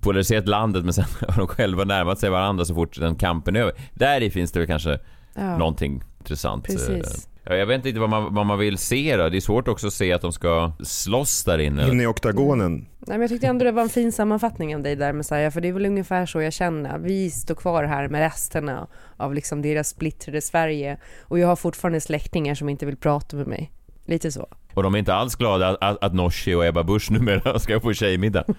polariserat 0.00 0.48
landet 0.48 0.84
men 0.84 0.92
sen 0.92 1.04
har 1.28 1.36
de 1.36 1.46
själva 1.46 1.84
närmat 1.84 2.18
sig 2.18 2.30
varandra 2.30 2.64
så 2.64 2.74
fort 2.74 3.00
den 3.00 3.14
kampen 3.14 3.56
är 3.56 3.60
över. 3.60 3.74
Där 3.94 4.20
i 4.20 4.30
finns 4.30 4.52
det 4.52 4.58
väl 4.58 4.66
kanske 4.66 4.98
ja. 5.34 5.58
någonting 5.58 6.02
intressant. 6.18 6.64
Precis. 6.64 7.28
Jag 7.44 7.66
vet 7.66 7.86
inte 7.86 8.00
vad 8.00 8.10
man, 8.10 8.34
vad 8.34 8.46
man 8.46 8.58
vill 8.58 8.78
se 8.78 9.16
då. 9.16 9.28
Det 9.28 9.36
är 9.36 9.40
svårt 9.40 9.68
också 9.68 9.86
att 9.86 9.92
se 9.92 10.12
att 10.12 10.22
de 10.22 10.32
ska 10.32 10.72
slåss 10.80 11.44
där 11.44 11.58
inne. 11.58 11.88
Inne 11.88 12.02
i 12.02 12.06
oktagonen. 12.06 12.72
Nej, 12.78 12.88
men 13.08 13.20
jag 13.20 13.30
tyckte 13.30 13.46
ändå 13.46 13.64
det 13.64 13.72
var 13.72 13.82
en 13.82 13.88
fin 13.88 14.12
sammanfattning 14.12 14.76
av 14.76 14.82
dig 14.82 14.96
där 14.96 15.12
Messiah, 15.12 15.50
för 15.50 15.60
det 15.60 15.68
är 15.68 15.72
väl 15.72 15.86
ungefär 15.86 16.26
så 16.26 16.42
jag 16.42 16.52
känner. 16.52 16.98
Vi 16.98 17.30
står 17.30 17.54
kvar 17.54 17.84
här 17.84 18.08
med 18.08 18.20
resterna 18.20 18.86
av 19.16 19.34
liksom 19.34 19.62
deras 19.62 19.88
splittrade 19.88 20.40
Sverige 20.40 20.98
och 21.20 21.38
jag 21.38 21.48
har 21.48 21.56
fortfarande 21.56 22.00
släktingar 22.00 22.54
som 22.54 22.68
inte 22.68 22.86
vill 22.86 22.96
prata 22.96 23.36
med 23.36 23.46
mig. 23.46 23.72
Lite 24.04 24.32
så. 24.32 24.48
Och 24.78 24.84
de 24.84 24.94
är 24.94 24.98
inte 24.98 25.14
alls 25.14 25.36
glada 25.36 25.68
att, 25.68 25.76
att, 25.80 26.04
att 26.04 26.14
Nooshi 26.14 26.54
och 26.54 26.66
Ebba 26.66 26.82
Busch 26.82 27.10
numera 27.10 27.58
ska 27.58 27.80
få 27.80 27.92
tjejmiddag. 27.92 28.44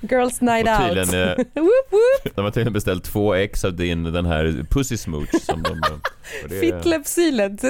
Girls 0.00 0.40
night 0.40 0.68
out. 0.68 0.78
Tydligen, 0.78 1.28
eh, 1.28 1.36
whoop, 1.54 1.90
whoop. 1.90 2.34
De 2.34 2.44
har 2.44 2.50
tydligen 2.50 2.72
beställt 2.72 3.04
två 3.04 3.34
ex 3.34 3.64
av 3.64 3.74
din, 3.74 4.04
den 4.04 4.26
här 4.26 4.66
Pussy 4.70 4.96
Smooch 4.96 5.42
som 5.42 5.62
de... 5.62 5.80
Det... 6.48 6.58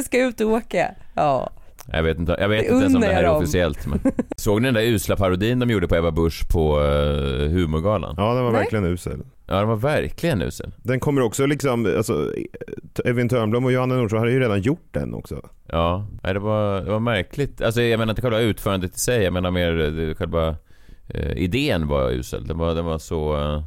Ska 0.03 0.19
ut 0.19 0.41
och 0.41 0.50
åka. 0.50 0.94
Ja. 1.14 1.50
Jag 1.93 2.03
vet 2.03 2.19
inte, 2.19 2.37
jag 2.38 2.49
vet 2.49 2.64
inte 2.64 2.75
ens 2.75 2.94
om 2.94 3.00
det 3.00 3.06
här 3.06 3.25
är 3.25 3.31
officiellt. 3.31 3.87
Men... 3.87 4.00
Såg 4.37 4.62
ni 4.62 4.69
den 4.69 4.75
där 4.75 4.82
usla 4.82 5.17
parodin 5.17 5.58
de 5.58 5.70
gjorde 5.70 5.88
på 5.88 5.97
Ebba 5.97 6.11
Busch 6.11 6.49
på 6.53 6.81
uh, 6.81 7.49
humorgalan? 7.49 8.14
Ja, 8.19 8.35
den 8.35 8.44
var 8.44 8.53
Nej. 8.53 8.61
verkligen 8.61 8.85
usel. 8.85 9.23
Ja, 9.46 9.58
den 9.58 9.69
var 9.69 9.76
verkligen 9.76 10.43
usel. 10.43 10.72
Den 10.76 11.00
kommer 11.00 11.22
också 11.22 11.46
liksom, 11.46 11.87
alltså, 11.96 12.32
Evin 13.04 13.28
Törnblom 13.28 13.64
och 13.64 13.72
Johanna 13.72 13.94
Nordström 13.94 14.19
hade 14.19 14.32
ju 14.32 14.40
redan 14.40 14.60
gjort 14.60 14.88
den 14.90 15.14
också. 15.14 15.48
Ja, 15.66 16.06
det 16.22 16.38
var, 16.38 16.81
det 16.81 16.90
var 16.90 17.00
märkligt. 17.00 17.62
Alltså 17.62 17.82
jag 17.82 17.98
menar 17.98 18.12
inte 18.12 18.22
själva 18.22 18.40
utförandet 18.40 18.96
i 18.96 18.98
sig, 18.98 19.22
jag 19.22 19.32
menar 19.32 19.50
mer 19.50 20.14
själva 20.14 20.56
uh, 21.15 21.36
idén 21.36 21.88
var 21.88 22.10
usel. 22.10 22.46
Den 22.46 22.58
var, 22.58 22.74
den 22.74 22.84
var 22.84 22.98
så 22.98 23.36
uh, 23.36 23.62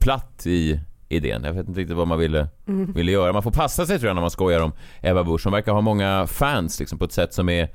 platt 0.00 0.46
i 0.46 0.80
idén. 1.08 1.44
Jag 1.44 1.52
vet 1.52 1.68
inte 1.68 1.80
riktigt 1.80 1.96
vad 1.96 2.08
man 2.08 2.18
ville, 2.18 2.48
mm. 2.66 2.92
ville 2.92 3.12
göra. 3.12 3.32
Man 3.32 3.42
får 3.42 3.50
passa 3.50 3.86
sig 3.86 3.98
tror 3.98 4.08
jag 4.08 4.14
när 4.14 4.20
man 4.20 4.30
skojar 4.30 4.60
om 4.60 4.72
Ebba 5.02 5.24
Busch. 5.24 5.44
Hon 5.44 5.52
verkar 5.52 5.72
ha 5.72 5.80
många 5.80 6.26
fans 6.26 6.80
liksom, 6.80 6.98
på 6.98 7.04
ett 7.04 7.12
sätt 7.12 7.34
som 7.34 7.48
är 7.48 7.68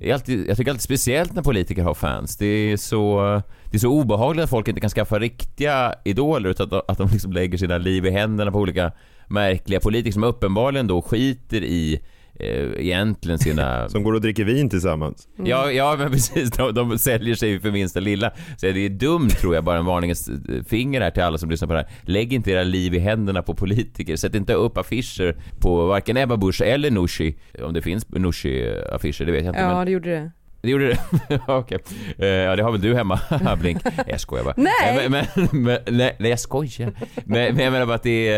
är 0.00 0.14
alltid, 0.14 0.48
jag 0.48 0.56
tycker 0.56 0.70
alltid 0.70 0.82
speciellt 0.82 1.34
när 1.34 1.42
politiker 1.42 1.82
har 1.82 1.94
fans. 1.94 2.36
Det 2.36 2.46
är 2.46 2.76
så, 2.76 3.20
det 3.70 3.76
är 3.76 3.78
så 3.78 3.88
obehagligt 3.88 4.44
att 4.44 4.50
folk 4.50 4.68
inte 4.68 4.80
kan 4.80 4.90
skaffa 4.90 5.18
riktiga 5.18 5.94
idoler 6.04 6.50
utan 6.50 6.66
att, 6.66 6.90
att 6.90 6.98
de 6.98 7.08
liksom 7.12 7.32
lägger 7.32 7.58
sina 7.58 7.78
liv 7.78 8.06
i 8.06 8.10
händerna 8.10 8.52
på 8.52 8.58
olika 8.58 8.92
märkliga 9.26 9.80
politiker 9.80 10.12
som 10.12 10.24
uppenbarligen 10.24 10.86
då 10.86 11.02
skiter 11.02 11.64
i 11.64 12.00
egentligen 12.38 13.38
sina... 13.38 13.88
Som 13.88 14.02
går 14.02 14.12
och 14.12 14.20
dricker 14.20 14.44
vin 14.44 14.70
tillsammans. 14.70 15.28
Mm. 15.38 15.50
Ja, 15.50 15.70
ja 15.70 15.96
men 15.98 16.10
precis. 16.12 16.50
De, 16.50 16.74
de 16.74 16.98
säljer 16.98 17.34
sig 17.34 17.60
för 17.60 17.70
minsta 17.70 18.00
lilla. 18.00 18.30
Så 18.56 18.66
det 18.66 18.86
är 18.86 18.88
dumt 18.88 19.30
tror 19.30 19.54
jag, 19.54 19.64
bara 19.64 19.78
en 19.78 19.84
varningens 19.84 20.30
finger 20.68 21.00
här 21.00 21.10
till 21.10 21.22
alla 21.22 21.38
som 21.38 21.50
lyssnar 21.50 21.68
på 21.68 21.74
det 21.74 21.80
här. 21.80 21.90
Lägg 22.02 22.32
inte 22.32 22.50
era 22.50 22.62
liv 22.62 22.94
i 22.94 22.98
händerna 22.98 23.42
på 23.42 23.54
politiker. 23.54 24.16
Sätt 24.16 24.34
inte 24.34 24.54
upp 24.54 24.78
affischer 24.78 25.36
på 25.60 25.86
varken 25.86 26.16
Ebba 26.16 26.36
Busch 26.36 26.62
eller 26.62 26.90
Nooshi. 26.90 27.38
Om 27.62 27.74
det 27.74 27.82
finns 27.82 28.06
Nooshi-affischer, 28.06 29.24
det 29.24 29.32
vet 29.32 29.44
jag 29.44 29.50
inte. 29.50 29.60
Ja, 29.60 29.76
men... 29.76 29.86
det 29.86 29.92
gjorde 29.92 30.10
det. 30.10 30.30
Det 30.68 30.72
gjorde 30.72 30.88
det? 30.88 30.98
Okej. 31.46 31.78
Okay. 31.78 31.96
Uh, 32.22 32.26
ja, 32.26 32.56
det 32.56 32.62
har 32.62 32.72
väl 32.72 32.80
du 32.80 32.94
hemma, 32.94 33.20
Blink? 33.60 33.82
Jag 34.06 34.20
skojar 34.20 34.44
bara. 34.44 34.54
Nej! 34.56 35.08
Men, 35.08 35.26
men, 35.34 35.78
men, 35.86 36.10
nej, 36.18 36.30
jag 36.30 36.40
skojar. 36.40 36.92
Men, 37.24 37.54
men 37.54 37.64
jag 37.64 37.72
menar 37.72 37.86
bara 37.86 37.94
att 37.94 38.02
det, 38.02 38.28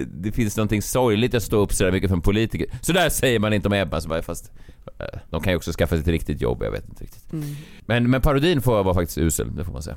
uh, 0.00 0.06
det 0.06 0.32
finns 0.32 0.56
någonting 0.56 0.82
sorgligt 0.82 1.34
att 1.34 1.42
stå 1.42 1.56
upp 1.56 1.72
sådär 1.72 1.92
mycket 1.92 2.10
för 2.10 2.16
en 2.16 2.22
politiker. 2.22 2.66
Så 2.80 2.92
där 2.92 3.08
säger 3.08 3.38
man 3.38 3.52
inte 3.52 3.68
om 3.68 3.74
Ebba, 3.74 4.00
så 4.00 4.22
fast 4.22 4.52
de 5.30 5.42
kan 5.42 5.52
ju 5.52 5.56
också 5.56 5.72
skaffa 5.72 5.94
sig 5.94 6.00
ett 6.00 6.08
riktigt 6.08 6.40
jobb, 6.40 6.62
jag 6.62 6.70
vet 6.70 6.88
inte 6.88 7.04
riktigt. 7.04 7.32
Mm. 7.32 7.56
Men, 7.86 8.10
men 8.10 8.20
parodin 8.20 8.62
får 8.62 8.84
vara 8.84 8.94
faktiskt 8.94 9.18
usel, 9.18 9.56
det 9.56 9.64
får 9.64 9.72
man 9.72 9.82
säga. 9.82 9.96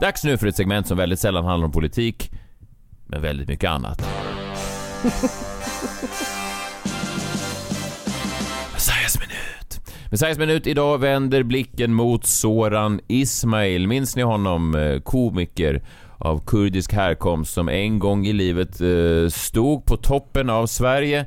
Dags 0.00 0.24
nu 0.24 0.38
för 0.38 0.46
ett 0.46 0.56
segment 0.56 0.86
som 0.86 0.96
väldigt 0.96 1.18
sällan 1.18 1.44
handlar 1.44 1.66
om 1.66 1.72
politik, 1.72 2.30
men 3.06 3.22
väldigt 3.22 3.48
mycket 3.48 3.70
annat. 3.70 3.98
Messiahs 8.72 9.18
minut. 9.20 9.80
Messiahs 10.10 10.38
minut 10.38 10.66
idag 10.66 10.98
vänder 10.98 11.42
blicken 11.42 11.94
mot 11.94 12.26
Soran 12.26 13.00
Ismail. 13.08 13.88
Minns 13.88 14.16
ni 14.16 14.22
honom? 14.22 14.74
Eh, 14.74 15.00
Komiker 15.00 15.82
av 16.18 16.42
kurdisk 16.46 16.92
härkomst 16.92 17.54
som 17.54 17.68
en 17.68 17.98
gång 17.98 18.26
i 18.26 18.32
livet 18.32 18.80
eh, 18.80 19.28
stod 19.30 19.84
på 19.84 19.96
toppen 19.96 20.50
av 20.50 20.66
Sverige. 20.66 21.26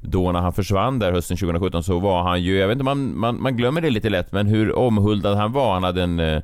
Då 0.00 0.32
när 0.32 0.40
han 0.40 0.52
försvann 0.52 0.98
där 0.98 1.12
hösten 1.12 1.36
2017 1.36 1.82
så 1.82 1.98
var 1.98 2.22
han 2.22 2.42
ju, 2.42 2.58
jag 2.58 2.68
vet 2.68 2.74
inte, 2.74 2.84
man, 2.84 3.18
man, 3.18 3.42
man 3.42 3.56
glömmer 3.56 3.80
det 3.80 3.90
lite 3.90 4.10
lätt, 4.10 4.32
men 4.32 4.46
hur 4.46 4.72
omhuldad 4.72 5.36
han 5.36 5.52
var. 5.52 5.74
Han 5.74 5.84
hade 5.84 6.02
en 6.02 6.20
eh, 6.20 6.42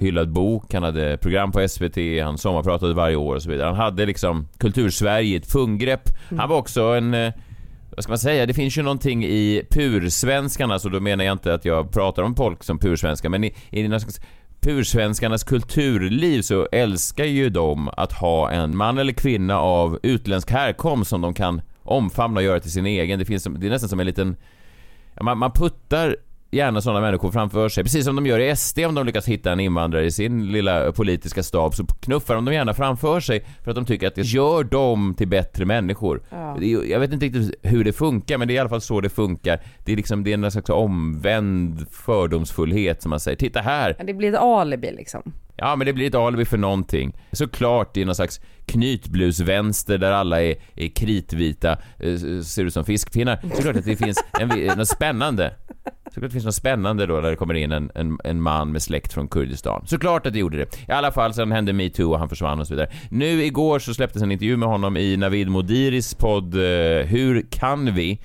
hyllad 0.00 0.32
bok, 0.32 0.74
han 0.74 0.82
hade 0.82 1.16
program 1.16 1.52
på 1.52 1.68
SVT, 1.68 1.96
han 2.22 2.38
sommarpratade 2.38 2.94
varje 2.94 3.16
år 3.16 3.34
och 3.34 3.42
så 3.42 3.50
vidare. 3.50 3.66
Han 3.66 3.76
hade 3.76 4.06
liksom 4.06 4.48
kultursverige 4.58 5.28
i 5.28 5.36
ett 5.36 5.52
funggrepp. 5.52 6.08
Han 6.38 6.48
var 6.48 6.56
också 6.56 6.82
en 6.82 7.14
eh, 7.14 7.32
vad 7.96 8.04
ska 8.04 8.10
man 8.10 8.18
säga, 8.18 8.46
det 8.46 8.54
finns 8.54 8.78
ju 8.78 8.82
någonting 8.82 9.24
i 9.24 9.62
pursvenskarna, 9.70 10.78
så 10.78 10.88
då 10.88 11.00
menar 11.00 11.24
jag 11.24 11.32
inte 11.32 11.54
att 11.54 11.64
jag 11.64 11.92
pratar 11.92 12.22
om 12.22 12.36
folk 12.36 12.64
som 12.64 12.78
pursvenskar, 12.78 13.28
men 13.28 13.44
i, 13.44 13.54
i 13.70 13.88
slags 13.88 14.20
pursvenskarnas 14.60 15.44
kulturliv 15.44 16.42
så 16.42 16.68
älskar 16.72 17.24
ju 17.24 17.50
de 17.50 17.88
att 17.88 18.12
ha 18.12 18.50
en 18.50 18.76
man 18.76 18.98
eller 18.98 19.12
kvinna 19.12 19.60
av 19.60 19.98
utländsk 20.02 20.50
härkomst 20.50 21.10
som 21.10 21.20
de 21.20 21.34
kan 21.34 21.62
omfamna 21.82 22.40
och 22.40 22.44
göra 22.44 22.60
till 22.60 22.72
sin 22.72 22.86
egen. 22.86 23.18
Det, 23.18 23.24
finns, 23.24 23.44
det 23.44 23.66
är 23.66 23.70
nästan 23.70 23.88
som 23.88 24.00
en 24.00 24.06
liten... 24.06 24.36
Man, 25.20 25.38
man 25.38 25.52
puttar 25.52 26.16
gärna 26.50 26.80
sådana 26.80 27.00
människor 27.00 27.30
framför 27.30 27.68
sig, 27.68 27.84
precis 27.84 28.04
som 28.04 28.16
de 28.16 28.26
gör 28.26 28.38
i 28.38 28.56
SD 28.56 28.78
om 28.78 28.94
de 28.94 29.06
lyckas 29.06 29.28
hitta 29.28 29.52
en 29.52 29.60
invandrare 29.60 30.04
i 30.04 30.10
sin 30.10 30.52
lilla 30.52 30.92
politiska 30.92 31.42
stab, 31.42 31.74
så 31.74 31.84
knuffar 31.86 32.34
de 32.34 32.44
dem 32.44 32.54
gärna 32.54 32.74
framför 32.74 33.20
sig 33.20 33.44
för 33.64 33.70
att 33.70 33.74
de 33.74 33.84
tycker 33.84 34.06
att 34.06 34.14
det 34.14 34.22
gör 34.22 34.64
dem 34.64 35.14
till 35.18 35.28
bättre 35.28 35.64
människor. 35.64 36.22
Ju- 36.60 36.84
jag 36.90 37.00
vet 37.00 37.12
inte 37.12 37.26
riktigt 37.26 37.54
hur 37.62 37.84
det 37.84 37.92
funkar, 37.92 38.38
men 38.38 38.48
det 38.48 38.54
är 38.54 38.56
i 38.56 38.58
alla 38.58 38.68
fall 38.68 38.80
så 38.80 39.00
det 39.00 39.08
funkar. 39.08 39.60
Det 39.84 39.92
är 39.92 39.96
liksom, 39.96 40.24
det 40.24 40.30
är 40.32 40.44
en 40.44 40.50
slags 40.50 40.70
omvänd 40.70 41.86
fördomsfullhet 41.90 43.02
som 43.02 43.10
man 43.10 43.20
säger. 43.20 43.36
Titta 43.36 43.60
här! 43.60 43.96
Det 44.06 44.14
blir 44.14 44.28
ett 44.34 44.40
alibi 44.40 44.92
liksom. 44.96 45.22
Ja, 45.60 45.76
men 45.76 45.86
det 45.86 45.92
blir 45.92 46.06
ett 46.06 46.14
alibi 46.14 46.44
för 46.44 46.58
någonting. 46.58 47.12
Såklart 47.32 47.96
i 47.96 48.04
någon 48.04 48.14
slags 48.14 48.40
knytblusvänster 48.66 49.98
där 49.98 50.12
alla 50.12 50.42
är, 50.42 50.54
är 50.76 50.88
kritvita, 50.88 51.78
eh, 51.98 52.16
ser 52.42 52.64
ut 52.64 52.74
som 52.74 52.84
fiskpinnar. 52.84 53.40
Såklart 53.54 53.76
att 53.76 53.84
det 53.84 53.96
finns 53.96 54.18
en, 54.40 54.48
något 54.48 54.88
spännande. 54.88 55.54
Såklart 56.04 56.30
det 56.30 56.30
finns 56.30 56.44
något 56.44 56.54
spännande 56.54 57.06
då 57.06 57.14
när 57.14 57.30
det 57.30 57.36
kommer 57.36 57.54
in 57.54 57.72
en, 57.72 57.90
en, 57.94 58.18
en 58.24 58.42
man 58.42 58.72
med 58.72 58.82
släkt 58.82 59.12
från 59.12 59.28
Kurdistan. 59.28 59.86
Såklart 59.86 60.26
att 60.26 60.32
det 60.32 60.38
gjorde 60.38 60.56
det. 60.56 60.88
I 60.88 60.92
alla 60.92 61.12
fall, 61.12 61.34
sen 61.34 61.52
hände 61.52 61.72
metoo 61.72 62.12
och 62.12 62.18
han 62.18 62.28
försvann 62.28 62.60
och 62.60 62.66
så 62.66 62.74
vidare. 62.74 62.90
Nu 63.10 63.44
igår 63.44 63.78
så 63.78 63.94
släpptes 63.94 64.22
en 64.22 64.32
intervju 64.32 64.56
med 64.56 64.68
honom 64.68 64.96
i 64.96 65.16
Navid 65.16 65.48
Modiris 65.48 66.14
podd 66.14 66.54
eh, 66.54 66.60
Hur 67.06 67.46
kan 67.50 67.94
vi? 67.94 68.20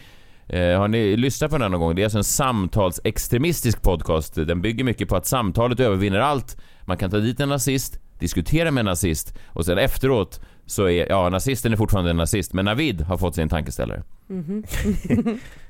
Eh, 0.47 0.77
har 0.79 0.87
ni 0.87 1.17
lyssnat 1.17 1.51
på 1.51 1.57
den 1.57 1.71
någon 1.71 1.79
gång? 1.81 1.95
Det 1.95 2.01
är 2.01 2.03
alltså 2.03 2.17
en 2.17 2.23
samtalsextremistisk 2.23 3.81
podcast. 3.81 4.35
Den 4.35 4.61
bygger 4.61 4.83
mycket 4.83 5.09
på 5.09 5.15
att 5.15 5.25
samtalet 5.25 5.79
övervinner 5.79 6.19
allt. 6.19 6.57
Man 6.85 6.97
kan 6.97 7.11
ta 7.11 7.17
dit 7.17 7.39
en 7.39 7.49
nazist, 7.49 7.99
diskutera 8.19 8.71
med 8.71 8.81
en 8.81 8.85
nazist 8.85 9.33
och 9.47 9.65
sen 9.65 9.77
efteråt 9.77 10.41
så 10.65 10.89
är, 10.89 11.09
ja, 11.09 11.29
nazisten 11.29 11.73
är 11.73 11.77
fortfarande 11.77 12.09
en 12.11 12.17
nazist, 12.17 12.53
men 12.53 12.65
Navid 12.65 13.01
har 13.01 13.17
fått 13.17 13.35
sin 13.35 13.49
tankeställare. 13.49 14.03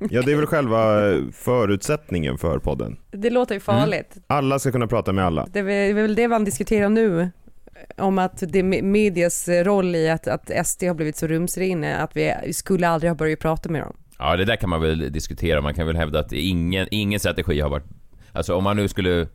Ja, 0.09 0.21
det 0.21 0.31
är 0.31 0.35
väl 0.35 0.45
själva 0.45 1.01
förutsättningen 1.33 2.37
för 2.37 2.59
podden. 2.59 2.97
Det 3.11 3.29
låter 3.29 3.53
ju 3.55 3.59
farligt. 3.61 4.15
Alla 4.27 4.59
ska 4.59 4.71
kunna 4.71 4.87
prata 4.87 5.13
med 5.13 5.25
alla. 5.25 5.47
Det 5.51 5.59
är 5.59 5.93
väl- 5.93 6.15
det 6.15 6.27
man 6.27 6.43
diskuterar 6.43 6.89
nu. 6.89 7.29
Om 7.97 8.19
att 8.19 8.37
det 8.47 8.59
är 8.59 8.63
me- 8.63 8.81
medias 8.81 9.47
roll 9.49 9.95
i 9.95 10.09
att, 10.09 10.27
att 10.27 10.67
SD 10.67 10.83
har 10.83 10.93
blivit 10.93 11.17
så 11.17 11.27
rumsrena 11.27 11.97
att 11.97 12.15
vi 12.17 12.53
skulle 12.53 12.87
aldrig 12.87 13.09
ha 13.11 13.15
börjat 13.15 13.39
prata 13.39 13.69
med 13.69 13.81
dem. 13.81 13.95
Ja, 14.19 14.35
det 14.35 14.45
där 14.45 14.55
kan 14.55 14.69
man 14.69 14.81
väl 14.81 15.11
diskutera. 15.11 15.61
Man 15.61 15.73
kan 15.73 15.87
väl 15.87 15.95
hävda 15.95 16.19
att 16.19 16.33
ingen, 16.33 16.87
ingen 16.91 17.19
strategi 17.19 17.59
har 17.59 17.69
varit... 17.69 17.85
Alltså 18.31 18.55
om 18.55 18.63
man 18.63 18.75
nu 18.77 18.87
skulle 18.87 19.27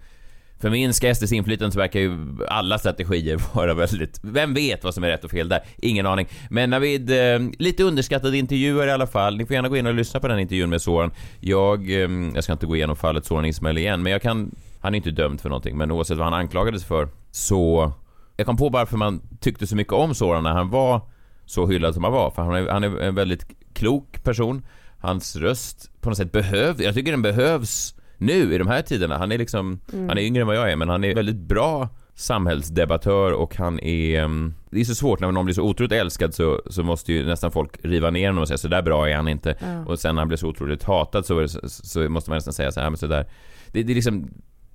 förminska 0.60 1.14
SDs 1.14 1.32
inflytande 1.32 1.72
så 1.72 1.78
verkar 1.78 2.00
ju 2.00 2.16
alla 2.49 2.78
strategier 2.78 3.40
vara 3.54 3.75
väldigt... 3.75 4.20
Vem 4.22 4.54
vet 4.54 4.84
vad 4.84 4.94
som 4.94 5.04
är 5.04 5.08
rätt 5.08 5.25
och 5.25 5.30
fel 5.30 5.49
där? 5.49 5.60
Ingen 5.76 6.06
aning. 6.06 6.26
Men 6.50 6.70
Navid, 6.70 7.10
eh, 7.10 7.40
lite 7.58 7.82
underskattade 7.84 8.38
intervjuer 8.38 8.87
i 8.87 8.90
alla 8.90 9.06
fall. 9.06 9.37
Ni 9.37 9.46
får 9.46 9.54
gärna 9.54 9.68
gå 9.68 9.76
in 9.76 9.87
och 9.87 9.94
lyssna 9.94 10.20
på 10.20 10.28
den 10.28 10.38
intervjun 10.38 10.70
med 10.70 10.82
Soran. 10.82 11.10
Jag, 11.40 11.90
eh, 11.90 12.10
jag 12.34 12.44
ska 12.44 12.52
inte 12.52 12.66
gå 12.66 12.76
igenom 12.76 12.96
fallet 12.96 13.25
Soran 13.25 13.44
Ismail 13.44 13.78
igen, 13.78 14.02
men 14.02 14.12
jag 14.12 14.22
kan... 14.22 14.54
Han 14.80 14.94
är 14.94 14.96
inte 14.96 15.10
dömd 15.10 15.40
för 15.40 15.49
någonting, 15.49 15.76
men 15.76 15.90
oavsett 15.90 16.18
vad 16.18 16.26
han 16.26 16.34
anklagades 16.34 16.84
för 16.84 17.08
så... 17.30 17.92
Jag 18.37 18.46
kom 18.46 18.56
på 18.56 18.68
varför 18.68 18.96
man 18.96 19.20
tyckte 19.40 19.66
så 19.66 19.76
mycket 19.76 19.92
om 19.92 20.14
Soran 20.14 20.42
när 20.42 20.52
han 20.52 20.70
var 20.70 21.00
så 21.46 21.66
hyllad 21.66 21.94
som 21.94 22.04
han 22.04 22.12
var. 22.12 22.30
För 22.30 22.42
han 22.42 22.54
är, 22.54 22.68
han 22.68 22.84
är 22.84 23.00
en 23.00 23.14
väldigt 23.14 23.46
klok 23.80 24.22
person. 24.25 24.62
Hans 24.99 25.37
röst 25.37 25.90
på 26.00 26.08
något 26.10 26.16
sätt 26.16 26.32
behövs, 26.32 26.80
jag 26.80 26.94
tycker 26.94 27.10
den 27.10 27.22
behövs 27.22 27.94
nu 28.18 28.54
i 28.54 28.58
de 28.58 28.68
här 28.68 28.82
tiderna. 28.82 29.18
Han 29.18 29.32
är 29.32 29.38
liksom, 29.38 29.80
han 29.92 30.10
är 30.10 30.18
yngre 30.22 30.40
än 30.40 30.46
vad 30.46 30.56
jag 30.56 30.72
är, 30.72 30.76
men 30.76 30.88
han 30.88 31.04
är 31.04 31.14
väldigt 31.14 31.37
bra 31.37 31.88
samhällsdebattör 32.14 33.32
och 33.32 33.56
han 33.56 33.80
är... 33.80 34.20
mm, 34.25 34.54
Det 34.70 34.80
är 34.80 34.84
så 34.84 34.94
svårt 34.94 35.20
när 35.20 35.32
någon 35.32 35.44
blir 35.44 35.54
så 35.54 35.62
otroligt 35.62 35.92
älskad 35.92 36.34
så, 36.34 36.62
så 36.70 36.82
måste 36.82 37.12
ju 37.12 37.26
nästan 37.26 37.50
folk 37.52 37.70
riva 37.82 38.10
ner 38.10 38.26
honom 38.28 38.42
och 38.42 38.49
säga 38.49 38.58
så 38.58 38.68
där 38.68 38.82
bra 38.82 39.08
är 39.08 39.16
han 39.16 39.28
inte. 39.28 39.54
Och 39.87 39.99
sen 39.99 40.14
när 40.14 40.20
han 40.20 40.28
blir 40.28 40.38
så 40.38 40.49
otroligt 40.49 40.82
hatad 40.82 41.26
så, 41.26 41.49
så, 41.49 41.60
så 41.68 42.08
måste 42.08 42.30
man 42.30 42.37
nästan 42.37 42.54
säga 42.54 42.72
så 42.72 42.80
här, 42.80 42.90
men 42.90 42.96
så 42.96 43.06
där. 43.06 43.26
Det, 43.72 43.82
det 43.82 43.92
är 43.92 43.94
liksom... 43.94 44.30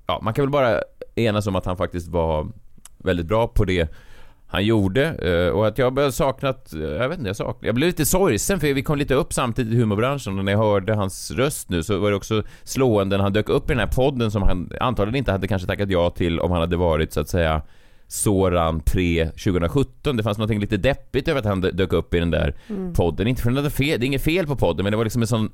Ja, 0.08 0.20
man 0.24 0.34
kan 0.34 0.46
väl 0.46 0.52
bara 0.52 0.82
enas 1.16 1.48
om 1.48 1.56
att 1.56 1.66
han 1.66 1.78
faktiskt 1.78 2.08
var 2.08 2.48
väldigt 2.98 3.26
bra 3.26 3.48
på 3.48 3.66
det 3.66 3.90
han 4.56 4.66
gjorde 4.66 5.06
eh, 5.06 5.50
och 5.50 5.68
att 5.68 5.78
jag 5.78 5.94
började 5.94 6.12
saknat, 6.12 6.74
eh, 6.74 6.80
jag 6.82 7.10
vet 7.10 7.18
inte, 7.18 7.30
jag 7.30 7.36
saknade, 7.36 7.68
jag 7.68 7.76
blev 7.76 7.88
lite 7.88 8.06
sorgsen 8.06 8.60
för 8.60 8.74
vi 8.74 8.84
kom 8.84 8.98
lite 8.98 9.14
upp 9.14 9.34
samtidigt 9.34 9.74
i 9.74 9.78
humorbranschen 9.78 10.40
och 10.40 10.46
när 10.46 10.52
jag 10.52 10.60
hörde 10.60 10.94
hans 10.94 11.32
röst 11.32 11.70
nu 11.70 11.84
så 11.84 11.98
var 11.98 12.10
det 12.10 12.16
också 12.16 12.44
slående 12.64 13.18
när 13.18 13.24
han 13.24 13.34
dök 13.34 13.50
upp 13.50 13.70
i 13.70 13.74
den 13.74 13.80
här 13.80 13.88
podden 13.96 14.32
som 14.32 14.44
han 14.44 14.72
antagligen 14.80 15.16
inte 15.16 15.32
hade 15.32 15.48
kanske 15.48 15.68
tackat 15.68 15.90
ja 15.90 16.10
till 16.10 16.40
om 16.40 16.52
han 16.52 16.60
hade 16.60 16.78
varit 16.78 17.14
så 17.14 17.20
att 17.20 17.30
säga 17.30 17.62
Soran 18.08 18.80
pre 18.80 19.26
2017. 19.26 20.18
Det 20.18 20.24
fanns 20.24 20.38
något 20.38 20.50
lite 20.50 20.78
deppigt 20.78 21.28
över 21.28 21.40
att 21.40 21.46
han 21.46 21.62
dök 21.62 21.94
upp 21.94 22.14
i 22.14 22.20
den 22.20 22.32
där 22.32 22.56
podden. 22.94 23.28
Inte 23.28 23.42
för 23.42 23.52
att 23.52 23.64
det 23.64 23.70
fel, 23.70 24.00
det 24.00 24.06
är 24.06 24.08
inget 24.08 24.24
fel 24.24 24.48
på 24.48 24.56
podden 24.56 24.84
men 24.84 24.92
det 24.92 24.98
var 24.98 25.04
liksom 25.04 25.22
en 25.22 25.28
sån 25.28 25.52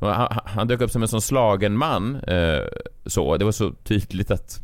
han, 0.00 0.38
han 0.44 0.68
dök 0.68 0.80
upp 0.80 0.90
som 0.90 1.02
en 1.02 1.08
sån 1.08 1.22
slagen 1.22 1.76
man 1.76 2.16
eh, 2.16 2.62
så, 3.06 3.36
det 3.36 3.44
var 3.44 3.52
så 3.52 3.72
tydligt 3.72 4.30
att 4.30 4.60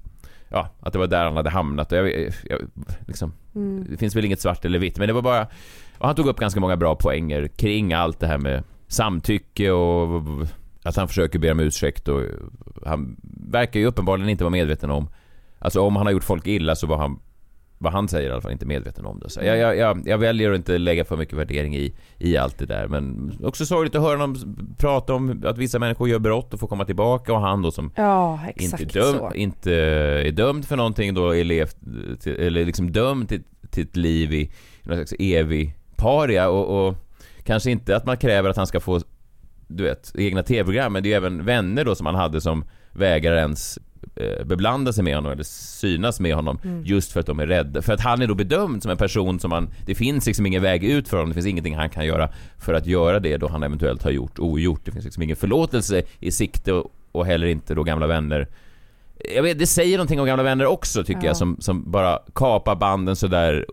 ja, 0.55 0.69
att 0.81 0.93
det 0.93 0.99
var 0.99 1.07
där 1.07 1.25
han 1.25 1.37
hade 1.37 1.51
hamnat. 1.51 1.93
Och 1.93 1.99
jag, 1.99 2.33
jag, 2.45 2.61
liksom, 3.07 3.33
Det 3.89 3.97
finns 3.97 4.17
väl 4.17 4.25
inget 4.25 4.41
svart 4.41 4.65
eller 4.65 4.79
vitt, 4.79 4.99
men 4.99 5.09
det 5.09 5.13
var 5.13 5.23
bara... 5.23 5.47
Och 5.99 6.07
han 6.07 6.15
tog 6.17 6.27
upp 6.27 6.39
ganska 6.39 6.61
många 6.61 6.77
bra 6.77 6.95
poänger 6.95 7.49
kring 7.49 7.93
allt 7.93 8.21
det 8.21 8.27
här 8.27 8.39
med 8.39 8.63
samtycke 8.89 9.71
och 9.71 10.23
att 10.83 10.97
han 10.97 11.09
försöker 11.09 11.39
be 11.39 11.51
om 11.51 11.61
ursäkt 11.61 12.09
och 12.09 12.23
han 12.87 13.17
verkar 13.51 13.81
ju 13.81 13.87
uppenbarligen 13.87 14.29
inte 14.29 14.45
vara 14.45 14.51
medveten 14.51 14.91
om... 14.91 15.09
Alltså 15.59 15.81
om 15.81 15.97
han 15.97 16.07
har 16.07 16.13
gjort 16.13 16.25
folk 16.25 16.47
illa 16.47 16.77
så 16.77 16.87
var 16.87 16.99
han 16.99 17.21
vad 17.85 17.93
han 17.93 18.09
säger 18.09 18.29
i 18.29 18.33
alla 18.33 18.41
fall 18.41 18.53
inte 18.53 18.67
medveten 18.67 19.07
om 19.07 19.21
det. 19.21 19.31
Så 19.31 19.41
jag, 19.45 19.59
jag, 19.59 19.77
jag, 19.77 20.03
jag 20.09 20.19
väljer 20.19 20.51
att 20.51 20.57
inte 20.57 20.79
lägga 20.79 21.05
för 21.05 21.17
mycket 21.17 21.39
värdering 21.39 21.77
i, 21.77 21.95
i 22.19 22.37
allt 22.37 22.59
det 22.59 22.67
där. 22.67 22.89
Men 22.89 23.33
också 23.45 23.67
sorgligt 23.67 23.95
att 23.95 24.03
höra 24.03 24.17
honom 24.19 24.57
prata 24.79 25.15
om 25.15 25.43
att 25.47 25.59
vissa 25.59 25.79
människor 25.79 26.09
gör 26.09 26.19
brott 26.19 26.55
och 26.55 26.61
får 26.61 26.69
komma 26.69 26.85
tillbaka 26.85 27.33
och 27.33 27.41
han 27.41 27.63
då 27.63 27.71
som 27.71 27.91
Ja, 27.97 28.41
inte, 28.57 28.85
döm, 28.85 29.19
så. 29.19 29.33
inte 29.35 29.73
är 30.27 30.33
dömd 30.33 30.65
för 30.65 30.77
någonting 30.77 31.15
då 31.15 31.37
är 31.37 31.45
levt, 31.45 31.77
till, 32.21 32.33
eller 32.35 32.65
liksom 32.65 32.93
dömd 32.93 33.29
till, 33.29 33.43
till 33.71 33.83
ett 33.85 33.97
liv 33.97 34.33
i 34.33 34.51
någon 34.83 34.97
slags 34.97 35.15
evig 35.19 35.77
paria 35.97 36.49
och, 36.49 36.87
och 36.89 36.95
kanske 37.45 37.71
inte 37.71 37.97
att 37.97 38.07
man 38.07 38.17
kräver 38.17 38.51
att 38.51 38.57
han 38.57 38.67
ska 38.67 38.81
få 38.81 39.01
du 39.67 39.85
vet, 39.85 40.13
egna 40.19 40.43
tv-program, 40.43 40.93
men 40.93 41.03
det 41.03 41.07
är 41.09 41.11
ju 41.11 41.17
även 41.17 41.45
vänner 41.45 41.85
då 41.85 41.95
som 41.95 42.07
han 42.07 42.15
hade 42.15 42.41
som 42.41 42.65
vägrar 42.95 43.37
ens 43.37 43.79
eh, 44.17 44.45
beblanda 44.45 44.93
sig 44.93 45.05
med 45.05 45.15
honom 45.15 45.33
eller 45.33 45.43
synas 45.45 46.21
med 46.21 46.35
honom 46.35 46.59
just 46.85 47.13
för 47.13 47.21
att 47.21 47.27
de 47.27 47.41
är 47.41 47.47
rädda. 47.47 47.83
För 47.83 47.93
att 47.93 48.01
han 48.01 48.23
är 48.23 48.27
då 48.27 48.35
bedömd 48.35 48.83
som 48.83 48.91
en 48.91 48.97
person 48.97 49.41
som 49.41 49.51
man, 49.51 49.69
det 49.87 49.95
finns 49.95 50.27
liksom 50.27 50.47
ingen 50.47 50.63
väg 50.63 50.85
ut 50.85 51.09
för 51.09 51.17
honom, 51.17 51.29
det 51.31 51.35
finns 51.35 51.47
ingenting 51.47 51.77
han 51.77 51.91
kan 51.91 52.07
göra 52.07 52.29
för 52.59 52.75
att 52.75 52.87
göra 52.87 53.21
det 53.21 53.37
då 53.37 53.49
han 53.49 53.63
eventuellt 53.63 54.03
har 54.03 54.11
gjort 54.11 54.39
ogjort. 54.39 54.81
Det 54.85 54.93
finns 54.93 55.05
liksom 55.05 55.23
ingen 55.23 55.37
förlåtelse 55.37 56.03
i 56.21 56.31
sikte 56.31 56.73
och, 56.73 56.93
och 57.13 57.27
heller 57.27 57.47
inte 57.47 57.75
då 57.75 57.83
gamla 57.83 58.07
vänner. 58.07 58.49
Jag 59.35 59.43
vet, 59.43 59.59
det 59.59 59.67
säger 59.67 59.97
någonting 59.97 60.21
om 60.21 60.27
gamla 60.27 60.43
vänner 60.43 60.67
också 60.67 61.05
tycker 61.05 61.21
Ja. 61.21 61.27
jag 61.27 61.37
som, 61.37 61.57
som 61.61 61.91
bara 61.91 62.19
kapar 62.35 62.77
banden 62.77 63.17
sådär 63.17 63.67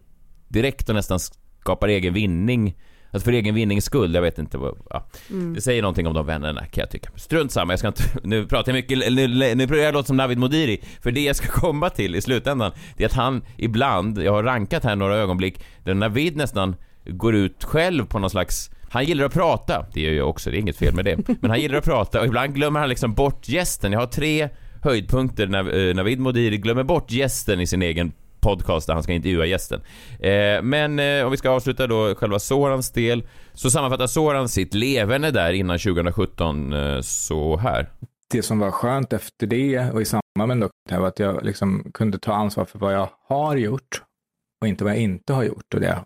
direkt 0.47 0.89
och 0.89 0.95
nästan 0.95 1.19
skapar 1.19 1.87
egen 1.87 2.13
vinning. 2.13 2.75
Alltså 3.11 3.25
för 3.25 3.31
egen 3.31 3.55
vinnings 3.55 3.85
skull, 3.85 4.13
jag 4.15 4.21
vet 4.21 4.39
inte 4.39 4.57
vad, 4.57 4.77
ja. 4.89 5.07
Det 5.55 5.61
säger 5.61 5.81
någonting 5.81 6.07
om 6.07 6.13
de 6.13 6.25
vännerna 6.25 6.65
kan 6.65 6.81
jag 6.81 6.89
tycka. 6.89 7.09
Strunt 7.15 7.51
samma, 7.51 7.73
jag 7.73 7.79
ska 7.79 7.87
inte, 7.87 8.03
nu 8.23 8.45
pratar 8.45 8.71
jag 8.71 8.75
mycket, 8.75 9.13
nu, 9.13 9.55
nu 9.55 9.77
jag 9.77 9.93
låta 9.93 10.07
som 10.07 10.17
Navid 10.17 10.37
Modiri. 10.37 10.81
För 11.01 11.11
det 11.11 11.21
jag 11.21 11.35
ska 11.35 11.47
komma 11.61 11.89
till 11.89 12.15
i 12.15 12.21
slutändan, 12.21 12.71
det 12.97 13.03
är 13.03 13.07
att 13.07 13.13
han 13.13 13.41
ibland, 13.57 14.21
jag 14.21 14.31
har 14.31 14.43
rankat 14.43 14.83
här 14.83 14.95
några 14.95 15.15
ögonblick, 15.15 15.63
där 15.83 15.93
Navid 15.93 16.37
nästan 16.37 16.75
går 17.05 17.35
ut 17.35 17.63
själv 17.63 18.05
på 18.05 18.19
någon 18.19 18.29
slags 18.29 18.71
han 18.89 19.05
gillar 19.05 19.25
att 19.25 19.33
prata, 19.33 19.85
det 19.93 20.01
gör 20.01 20.11
jag 20.11 20.29
också, 20.29 20.51
det 20.51 20.57
är 20.57 20.59
inget 20.59 20.77
fel 20.77 20.95
med 20.95 21.05
det. 21.05 21.17
Men 21.41 21.51
han 21.51 21.59
gillar 21.59 21.77
att 21.77 21.85
prata 21.85 22.19
och 22.19 22.25
ibland 22.25 22.55
glömmer 22.55 22.79
han 22.79 22.89
liksom 22.89 23.13
bort 23.13 23.49
gästen. 23.49 23.91
Jag 23.91 23.99
har 23.99 24.07
tre 24.07 24.49
höjdpunkter 24.83 25.47
när 25.47 25.89
eh, 25.89 25.95
Navid 25.95 26.19
Modiri 26.19 26.57
glömmer 26.57 26.83
bort 26.83 27.11
gästen 27.11 27.59
i 27.59 27.67
sin 27.67 27.81
egen 27.81 28.11
podcast 28.41 28.87
där 28.87 28.93
han 28.93 29.03
ska 29.03 29.13
intervjua 29.13 29.45
gästen. 29.45 29.81
Eh, 30.19 30.61
men 30.61 30.99
eh, 30.99 31.25
om 31.25 31.31
vi 31.31 31.37
ska 31.37 31.49
avsluta 31.49 31.87
då 31.87 32.15
själva 32.15 32.39
Sorans 32.39 32.91
del 32.91 33.27
så 33.53 33.71
sammanfattar 33.71 34.07
Soran 34.07 34.49
sitt 34.49 34.73
levande 34.73 35.31
där 35.31 35.53
innan 35.53 35.79
2017 35.79 36.73
eh, 36.73 37.01
så 37.01 37.57
här. 37.57 37.89
det 38.31 38.41
som 38.41 38.59
var 38.59 38.71
skönt 38.71 39.13
efter 39.13 39.47
det 39.47 39.91
och 39.93 40.01
i 40.01 40.05
samband 40.05 40.59
med 40.59 40.69
det 40.89 40.97
var 40.97 41.07
att 41.07 41.19
jag 41.19 41.45
liksom 41.45 41.91
kunde 41.93 42.19
ta 42.19 42.33
ansvar 42.33 42.65
för 42.65 42.79
vad 42.79 42.93
jag 42.93 43.09
har 43.27 43.55
gjort 43.55 44.01
och 44.61 44.67
inte 44.67 44.83
vad 44.83 44.93
jag 44.93 44.99
inte 45.01 45.33
har 45.33 45.43
gjort. 45.43 45.73
Och 45.73 45.79
det 45.79 45.87
jag 45.87 46.05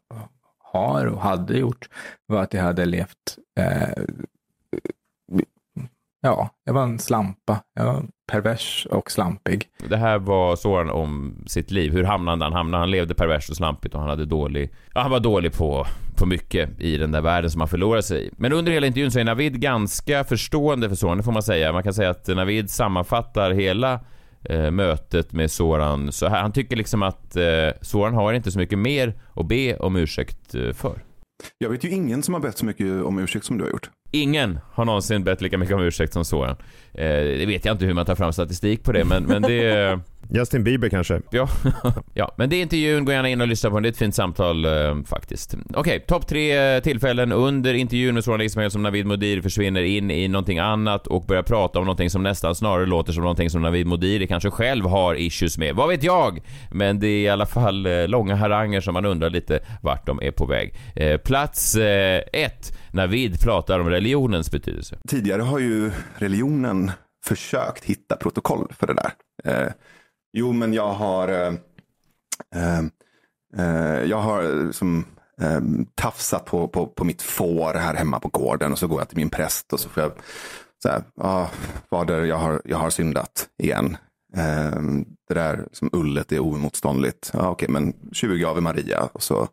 har 0.75 1.05
och 1.05 1.21
hade 1.21 1.57
gjort 1.57 1.89
var 2.27 2.41
att 2.41 2.53
jag 2.53 2.63
hade 2.63 2.85
levt, 2.85 3.37
eh, 3.59 4.03
ja, 6.25 6.49
jag 6.65 6.73
var 6.73 6.83
en 6.83 6.99
slampa. 6.99 7.61
Jag 7.75 7.85
var 7.85 8.03
pervers 8.31 8.87
och 8.91 9.11
slampig. 9.11 9.67
Det 9.89 9.97
här 9.97 10.19
var 10.19 10.55
Soran 10.55 10.89
om 10.89 11.43
sitt 11.47 11.71
liv. 11.71 11.91
Hur 11.91 12.03
hamnade 12.03 12.45
han? 12.45 12.53
Hamnade 12.53 12.81
han 12.81 12.91
levde 12.91 13.13
perverst 13.13 13.49
och 13.49 13.55
slampigt 13.55 13.95
och 13.95 13.99
han 14.01 14.09
hade 14.09 14.25
dålig... 14.25 14.73
Ja, 14.93 15.01
han 15.01 15.11
var 15.11 15.19
dålig 15.19 15.53
på, 15.53 15.87
på 16.15 16.25
mycket 16.25 16.79
i 16.79 16.97
den 16.97 17.11
där 17.11 17.21
världen 17.21 17.51
som 17.51 17.61
han 17.61 17.67
förlorade 17.67 18.03
sig 18.03 18.27
i. 18.27 18.31
Men 18.37 18.53
under 18.53 18.71
hela 18.71 18.87
intervjun 18.87 19.11
så 19.11 19.19
är 19.19 19.23
Navid 19.23 19.59
ganska 19.59 20.23
förstående 20.23 20.89
för 20.89 20.95
Soran, 20.95 21.17
det 21.17 21.23
får 21.23 21.31
man 21.31 21.43
säga. 21.43 21.73
Man 21.73 21.83
kan 21.83 21.93
säga 21.93 22.09
att 22.09 22.27
Navid 22.27 22.69
sammanfattar 22.69 23.51
hela 23.51 23.99
eh, 24.43 24.71
mötet 24.71 25.33
med 25.33 25.51
Soran 25.51 26.11
så 26.11 26.27
här. 26.27 26.41
Han 26.41 26.51
tycker 26.51 26.75
liksom 26.75 27.03
att 27.03 27.35
eh, 27.35 27.43
Soran 27.81 28.13
har 28.13 28.33
inte 28.33 28.51
så 28.51 28.59
mycket 28.59 28.79
mer 28.79 29.13
att 29.33 29.47
be 29.47 29.77
om 29.77 29.95
ursäkt 29.95 30.55
eh, 30.55 30.71
för. 30.73 31.03
Jag 31.57 31.69
vet 31.69 31.83
ju 31.83 31.89
ingen 31.89 32.23
som 32.23 32.33
har 32.33 32.41
bett 32.41 32.57
så 32.57 32.65
mycket 32.65 33.03
om 33.03 33.19
ursäkt 33.19 33.45
som 33.45 33.57
du 33.57 33.63
har 33.63 33.71
gjort. 33.71 33.89
Ingen 34.15 34.59
har 34.73 34.85
någonsin 34.85 35.23
bett 35.23 35.41
lika 35.41 35.57
mycket 35.57 35.75
om 35.75 35.81
ursäkt 35.81 36.13
som 36.13 36.25
Soran. 36.25 36.55
Eh, 36.93 37.07
det 37.07 37.45
vet 37.45 37.65
jag 37.65 37.73
inte 37.73 37.85
hur 37.85 37.93
man 37.93 38.05
tar 38.05 38.15
fram 38.15 38.33
statistik 38.33 38.83
på 38.83 38.91
det, 38.91 39.05
men, 39.05 39.23
men 39.23 39.41
det... 39.41 39.99
Justin 40.29 40.63
Bieber 40.63 40.89
kanske? 40.89 41.21
Ja, 41.31 41.49
ja, 42.13 42.35
men 42.37 42.49
det 42.49 42.55
är 42.55 42.61
intervjun. 42.61 43.05
Gå 43.05 43.11
gärna 43.11 43.29
in 43.29 43.41
och 43.41 43.47
lyssna 43.47 43.69
på 43.69 43.75
den. 43.75 43.83
Det 43.83 43.89
är 43.89 43.91
ett 43.91 43.97
fint 43.97 44.15
samtal 44.15 44.65
eh, 44.65 45.03
faktiskt. 45.05 45.55
Okej, 45.73 45.99
topp 45.99 46.27
tre 46.27 46.75
eh, 46.75 46.81
tillfällen 46.81 47.31
under 47.31 47.73
intervjun 47.73 48.13
med 48.13 48.23
Soran 48.23 48.41
Ismail 48.41 48.71
som 48.71 48.83
Navid 48.83 49.05
Modiri 49.05 49.41
försvinner 49.41 49.81
in 49.81 50.11
i 50.11 50.27
någonting 50.27 50.59
annat 50.59 51.07
och 51.07 51.25
börjar 51.25 51.43
prata 51.43 51.79
om 51.79 51.85
någonting 51.85 52.09
som 52.09 52.23
nästan 52.23 52.55
snarare 52.55 52.85
låter 52.85 53.13
som 53.13 53.23
någonting 53.23 53.49
som 53.49 53.61
Navid 53.61 53.87
Modiri 53.87 54.27
kanske 54.27 54.51
själv 54.51 54.85
har 54.85 55.15
issues 55.15 55.57
med. 55.57 55.75
Vad 55.75 55.89
vet 55.89 56.03
jag? 56.03 56.41
Men 56.71 56.99
det 56.99 57.07
är 57.07 57.21
i 57.21 57.29
alla 57.29 57.45
fall 57.45 57.85
eh, 57.85 58.07
långa 58.07 58.35
haranger 58.35 58.81
som 58.81 58.93
man 58.93 59.05
undrar 59.05 59.29
lite 59.29 59.59
vart 59.81 60.05
de 60.05 60.19
är 60.21 60.31
på 60.31 60.45
väg. 60.45 60.75
Eh, 60.95 61.17
plats 61.17 61.75
eh, 61.75 62.21
ett. 62.33 62.77
Navid 62.91 63.41
pratar 63.41 63.79
om 63.79 63.89
religionens 63.89 64.51
betydelse. 64.51 64.97
Tidigare 65.07 65.41
har 65.41 65.59
ju 65.59 65.91
religionen 66.17 66.91
försökt 67.25 67.85
hitta 67.85 68.15
protokoll 68.15 68.67
för 68.79 68.87
det 68.87 68.93
där. 68.93 69.11
Jo, 70.37 70.51
men 70.51 70.73
jag 70.73 70.93
har, 70.93 71.27
eh, 71.27 71.53
eh, 72.55 72.79
eh 73.57 74.03
jag 74.03 74.17
har 74.17 74.43
eh, 74.43 74.71
som, 74.71 75.05
eh, 75.41 75.61
tafsat 75.95 76.45
på, 76.45 76.67
på, 76.67 76.87
på 76.87 77.03
mitt 77.03 77.21
får 77.21 77.73
här 77.73 77.93
hemma 77.95 78.19
på 78.19 78.27
gården 78.27 78.71
och 78.71 78.79
så 78.79 78.87
går 78.87 79.01
jag 79.01 79.09
till 79.09 79.17
min 79.17 79.29
präst 79.29 79.73
och 79.73 79.79
så 79.79 79.89
får 79.89 80.03
jag 80.03 80.11
så 80.83 80.89
här, 80.89 81.03
ah, 81.17 81.47
fader, 81.89 82.23
jag 82.23 82.37
har, 82.37 82.61
jag 82.65 82.77
har 82.77 82.89
syndat 82.89 83.47
igen. 83.57 83.97
Eh, 84.37 84.81
det 85.27 85.33
där 85.33 85.67
som 85.71 85.89
ullet 85.93 86.31
är 86.31 86.39
oemotståndligt. 86.39 87.31
Ja, 87.33 87.49
Okej, 87.49 87.69
men 87.69 87.93
20 88.11 88.45
av 88.45 88.61
Maria 88.61 89.09
och 89.13 89.23
så 89.23 89.47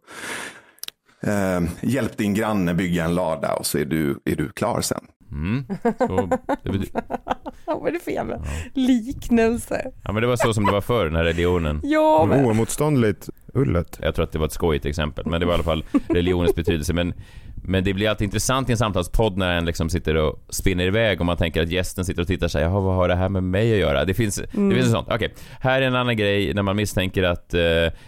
eh, 1.23 1.61
hjälp 1.81 2.17
din 2.17 2.35
granne 2.35 2.75
bygga 2.75 3.05
en 3.05 3.15
lada 3.15 3.55
och 3.55 3.67
så 3.67 3.79
är 3.79 3.85
du, 3.85 4.21
är 4.25 4.37
du 4.37 4.49
klar 4.49 4.81
sen. 4.81 5.07
Mm. 5.33 5.65
Så, 5.99 6.29
det 6.63 6.93
Vad 7.67 7.89
är 7.89 7.93
det 7.93 7.99
för 7.99 8.11
jävla 8.11 8.43
liknelse? 8.75 9.91
ja, 10.05 10.13
men 10.13 10.23
det 10.23 10.27
var 10.27 10.37
så 10.37 10.55
som 10.55 10.67
det 10.67 10.73
var 10.73 10.81
förr, 10.81 11.05
den 11.05 11.17
här 11.17 11.25
religionen. 11.25 11.81
Ja, 11.85 12.27
men... 12.29 12.45
Oemotståndligt 12.45 13.29
ullet. 13.55 13.99
Jag 14.03 14.15
tror 14.15 14.25
att 14.25 14.33
det 14.33 14.39
var 14.39 14.47
ett 14.47 14.53
skojigt 14.53 14.87
exempel, 14.87 15.27
men 15.27 15.41
det 15.41 15.47
var 15.47 15.53
i 15.53 15.55
alla 15.55 15.65
fall 15.65 15.85
religionens 16.09 16.55
betydelse. 16.55 16.93
Men, 16.93 17.15
men 17.55 17.85
det 17.85 17.95
blir 17.95 18.09
alltid 18.09 18.25
intressant 18.25 18.69
i 18.69 18.73
en 18.73 18.79
samtalspodd 18.79 19.37
när 19.37 19.57
en 19.57 19.65
liksom 19.65 19.91
sitter 19.91 20.17
och 20.17 20.45
spinner 20.49 20.85
iväg 20.85 21.21
och 21.21 21.27
man 21.27 21.37
tänker 21.37 21.63
att 21.63 21.71
gästen 21.71 22.05
sitter 22.05 22.23
och 22.23 22.29
tittar 22.29 22.49
så 22.49 22.59
här, 22.59 22.65
jaha, 22.65 22.81
vad 22.81 22.95
har 22.95 23.09
det 23.09 23.15
här 23.15 23.29
med 23.29 23.43
mig 23.43 23.73
att 23.73 23.79
göra? 23.79 24.05
Det 24.05 24.15
finns, 24.15 24.37
det 24.37 24.75
finns 24.75 24.87
en 24.87 24.93
sånt. 24.93 25.09
Okej, 25.11 25.35
här 25.61 25.83
är 25.83 25.87
en 25.87 25.95
annan 25.95 26.17
grej 26.17 26.55
när 26.55 26.63
man 26.63 26.77
misstänker 26.77 27.23
att 27.23 27.55
eh, 27.55 27.61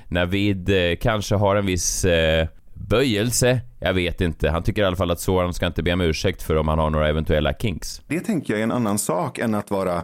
Navid 0.08 0.68
eh, 0.68 0.96
kanske 1.00 1.34
har 1.34 1.56
en 1.56 1.66
viss 1.66 2.04
eh, 2.04 2.48
böjelse. 2.74 3.60
Jag 3.80 3.94
vet 3.94 4.20
inte. 4.20 4.50
Han 4.50 4.62
tycker 4.62 4.82
i 4.82 4.84
alla 4.84 4.96
fall 4.96 5.10
att 5.10 5.20
Soran 5.20 5.54
ska 5.54 5.66
inte 5.66 5.82
be 5.82 5.92
om 5.92 6.00
ursäkt 6.00 6.42
för 6.42 6.56
om 6.56 6.68
han 6.68 6.78
har 6.78 6.90
några 6.90 7.08
eventuella 7.08 7.52
kinks. 7.52 8.02
Det 8.08 8.20
tänker 8.20 8.52
jag 8.52 8.60
är 8.60 8.64
en 8.64 8.72
annan 8.72 8.98
sak 8.98 9.38
än 9.38 9.54
att 9.54 9.70
vara 9.70 10.02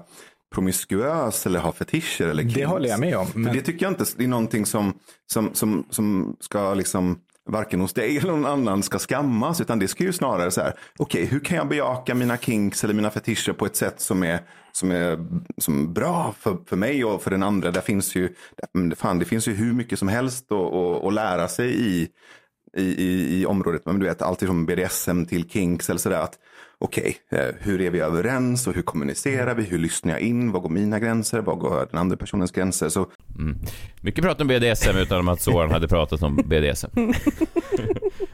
promiskuös 0.55 1.47
eller 1.47 1.61
ha 1.61 1.73
fetischer 1.73 2.25
eller 2.25 2.43
Det 2.43 2.51
kinks. 2.51 2.69
håller 2.69 2.89
jag 2.89 3.01
med 3.01 3.17
om. 3.17 3.27
För 3.27 3.39
Men 3.39 3.57
det 3.57 3.63
tycker 3.63 3.87
jag 3.87 3.91
inte 3.93 4.05
det 4.17 4.25
är 4.25 4.29
någonting 4.29 4.67
som, 4.67 4.95
som, 5.33 5.51
som, 5.55 5.87
som 5.91 6.37
ska 6.41 6.75
liksom 6.75 7.19
varken 7.49 7.81
hos 7.81 7.93
dig 7.93 8.19
eller 8.19 8.33
någon 8.33 8.47
annan 8.47 8.83
ska 8.83 8.99
skammas 8.99 9.61
utan 9.61 9.79
det 9.79 9.89
ska 9.89 10.05
ju 10.05 10.13
snarare 10.13 10.51
så 10.51 10.61
här 10.61 10.73
okej 10.99 11.25
hur 11.25 11.41
kan 11.41 11.57
jag 11.57 11.69
bejaka 11.69 12.15
mina 12.15 12.37
kinks 12.37 12.85
eller 12.85 12.95
mina 12.95 13.11
fetischer 13.11 13.53
på 13.53 13.67
ett 13.67 13.77
sätt 13.77 14.01
som 14.01 14.23
är 14.23 14.41
som 14.73 14.91
är 14.91 15.19
som 15.59 15.93
bra 15.93 16.35
för, 16.39 16.57
för 16.67 16.77
mig 16.77 17.05
och 17.05 17.23
för 17.23 17.31
den 17.31 17.43
andra. 17.43 17.71
Där 17.71 17.81
finns 17.81 18.15
ju, 18.15 18.35
fan, 18.97 19.19
det 19.19 19.25
finns 19.25 19.49
ju 19.49 19.55
hur 19.55 19.73
mycket 19.73 19.99
som 19.99 20.09
helst 20.09 20.53
att, 20.53 20.75
att, 20.75 21.05
att 21.05 21.15
lära 21.15 21.49
sig 21.49 21.81
i, 21.81 22.09
i, 22.77 22.83
i, 22.83 23.41
i 23.41 23.47
området. 23.47 23.83
Men 23.87 23.99
du 23.99 24.07
vet, 24.07 24.23
allt 24.23 24.41
från 24.41 24.67
BDSM 24.67 25.25
till 25.25 25.49
kinks 25.49 25.91
eller 25.91 26.01
sådär. 26.01 26.21
att 26.21 26.39
Okej, 26.83 27.17
eh, 27.31 27.47
hur 27.59 27.81
är 27.81 27.91
vi 27.91 28.01
överens 28.01 28.67
och 28.67 28.75
hur 28.75 28.83
kommunicerar 28.83 29.55
vi? 29.55 29.63
Hur 29.63 29.79
lyssnar 29.79 30.13
jag 30.13 30.21
in? 30.21 30.53
Vad 30.53 30.63
går 30.63 30.69
mina 30.71 30.99
gränser? 30.99 31.41
Vad 31.41 31.59
går 31.59 31.89
den 31.91 32.01
andra 32.01 32.17
personens 32.17 32.51
gränser? 32.51 32.89
Så 32.89 33.07
Mycket 34.01 34.25
prat 34.25 34.41
om 34.41 34.49
BDSM 34.49 34.97
utan 34.97 35.29
att 35.29 35.41
Soran 35.41 35.71
hade 35.71 35.89
pratat 35.89 36.23
om 36.23 36.37
BDSM. 36.37 36.89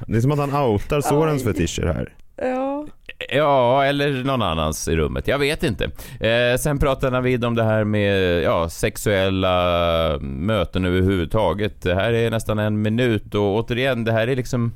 Det 0.06 0.16
är 0.16 0.20
som 0.20 0.30
att 0.30 0.38
han 0.38 0.54
outar 0.54 1.00
Sorens 1.00 1.44
fetischer 1.44 1.86
här. 1.86 2.14
Ja. 2.36 2.86
Ja, 3.18 3.84
eller 3.84 4.24
någon 4.24 4.42
annans 4.42 4.88
i 4.88 4.96
rummet. 4.96 5.28
Jag 5.28 5.38
vet 5.38 5.62
inte. 5.62 5.84
Eh, 6.20 6.58
sen 6.58 6.78
pratar 6.78 7.10
Navid 7.10 7.44
om 7.44 7.54
det 7.54 7.64
här 7.64 7.84
med 7.84 8.42
ja, 8.42 8.68
sexuella 8.68 10.18
möten 10.20 10.84
överhuvudtaget. 10.84 11.82
Det 11.82 11.94
här 11.94 12.12
är 12.12 12.30
nästan 12.30 12.58
en 12.58 12.82
minut 12.82 13.34
och 13.34 13.54
återigen, 13.54 14.04
det 14.04 14.12
här 14.12 14.28
är 14.28 14.36
liksom... 14.36 14.72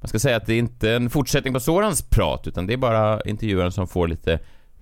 Man 0.00 0.08
ska 0.08 0.18
säga 0.18 0.36
att 0.36 0.46
det 0.46 0.54
är 0.54 0.58
inte 0.58 0.90
en 0.90 1.10
fortsättning 1.10 1.54
på 1.54 1.60
Sorans 1.60 2.02
prat, 2.02 2.46
utan 2.46 2.66
det 2.66 2.72
är 2.72 2.76
bara 2.76 3.20
intervjuaren 3.20 3.72
som 3.72 3.88
får 3.88 4.08
lite 4.08 4.38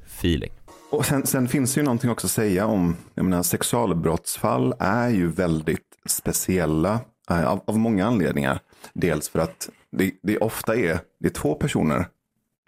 feeling. 0.07 0.51
Och 0.91 1.07
sen, 1.07 1.27
sen 1.27 1.49
finns 1.49 1.75
det 1.75 1.81
ju 1.81 1.85
någonting 1.85 2.11
också 2.11 2.27
att 2.27 2.31
säga 2.31 2.67
om, 2.67 2.97
jag 3.15 3.25
menar 3.25 3.43
sexualbrottsfall 3.43 4.75
är 4.79 5.09
ju 5.09 5.29
väldigt 5.29 5.87
speciella 6.07 7.01
eh, 7.31 7.49
av, 7.49 7.61
av 7.67 7.79
många 7.79 8.07
anledningar. 8.07 8.59
Dels 8.93 9.29
för 9.29 9.39
att 9.39 9.69
det, 9.93 10.13
det 10.23 10.39
ofta 10.39 10.77
är, 10.77 10.99
det 11.21 11.29
är 11.29 11.33
två 11.33 11.55
personer 11.55 12.07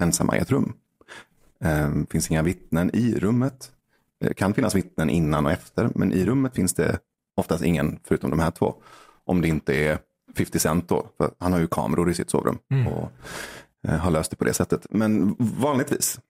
ensamma 0.00 0.36
i 0.36 0.40
ett 0.40 0.50
rum. 0.50 0.72
Eh, 1.60 1.90
finns 2.10 2.30
inga 2.30 2.42
vittnen 2.42 2.90
i 2.94 3.14
rummet. 3.14 3.72
Det 4.20 4.34
kan 4.34 4.54
finnas 4.54 4.74
vittnen 4.74 5.10
innan 5.10 5.46
och 5.46 5.52
efter, 5.52 5.90
men 5.94 6.12
i 6.12 6.24
rummet 6.24 6.54
finns 6.54 6.74
det 6.74 6.98
oftast 7.34 7.64
ingen 7.64 8.00
förutom 8.04 8.30
de 8.30 8.38
här 8.38 8.50
två. 8.50 8.74
Om 9.24 9.40
det 9.40 9.48
inte 9.48 9.74
är 9.74 9.98
50 10.36 10.58
Cent 10.58 10.88
då, 10.88 11.06
för 11.16 11.30
han 11.38 11.52
har 11.52 11.60
ju 11.60 11.66
kameror 11.66 12.10
i 12.10 12.14
sitt 12.14 12.30
sovrum 12.30 12.58
och 12.86 13.12
eh, 13.88 13.98
har 13.98 14.10
löst 14.10 14.30
det 14.30 14.36
på 14.36 14.44
det 14.44 14.52
sättet. 14.52 14.86
Men 14.90 15.36
vanligtvis, 15.38 16.20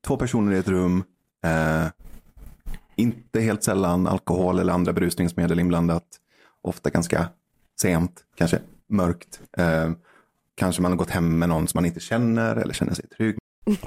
två 0.00 0.16
personer 0.16 0.52
i 0.52 0.58
ett 0.58 0.68
rum, 0.68 1.04
eh, 1.44 1.86
inte 2.96 3.40
helt 3.40 3.62
sällan 3.62 4.06
alkohol 4.06 4.58
eller 4.58 4.72
andra 4.72 4.92
berusningsmedel 4.92 5.60
inblandat, 5.60 6.06
ofta 6.62 6.90
ganska 6.90 7.28
sent, 7.80 8.24
kanske 8.34 8.60
mörkt. 8.88 9.40
Eh, 9.56 9.90
kanske 10.56 10.82
man 10.82 10.92
har 10.92 10.96
gått 10.96 11.10
hem 11.10 11.38
med 11.38 11.48
någon 11.48 11.68
som 11.68 11.78
man 11.78 11.86
inte 11.86 12.00
känner 12.00 12.56
eller 12.56 12.74
känner 12.74 12.94
sig 12.94 13.08
trygg 13.08 13.36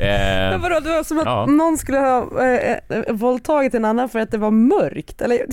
Eh, 0.00 0.58
vadå, 0.58 0.80
det 0.80 0.90
var 0.90 1.04
som 1.04 1.18
att 1.18 1.24
ja. 1.24 1.46
någon 1.46 1.78
skulle 1.78 1.98
ha 1.98 2.42
eh, 2.42 2.78
eh, 2.88 3.12
våldtagit 3.12 3.74
en 3.74 3.84
annan 3.84 4.08
för 4.08 4.18
att 4.18 4.30
det 4.30 4.38
var 4.38 4.50
mörkt, 4.50 5.20
eller? 5.20 5.38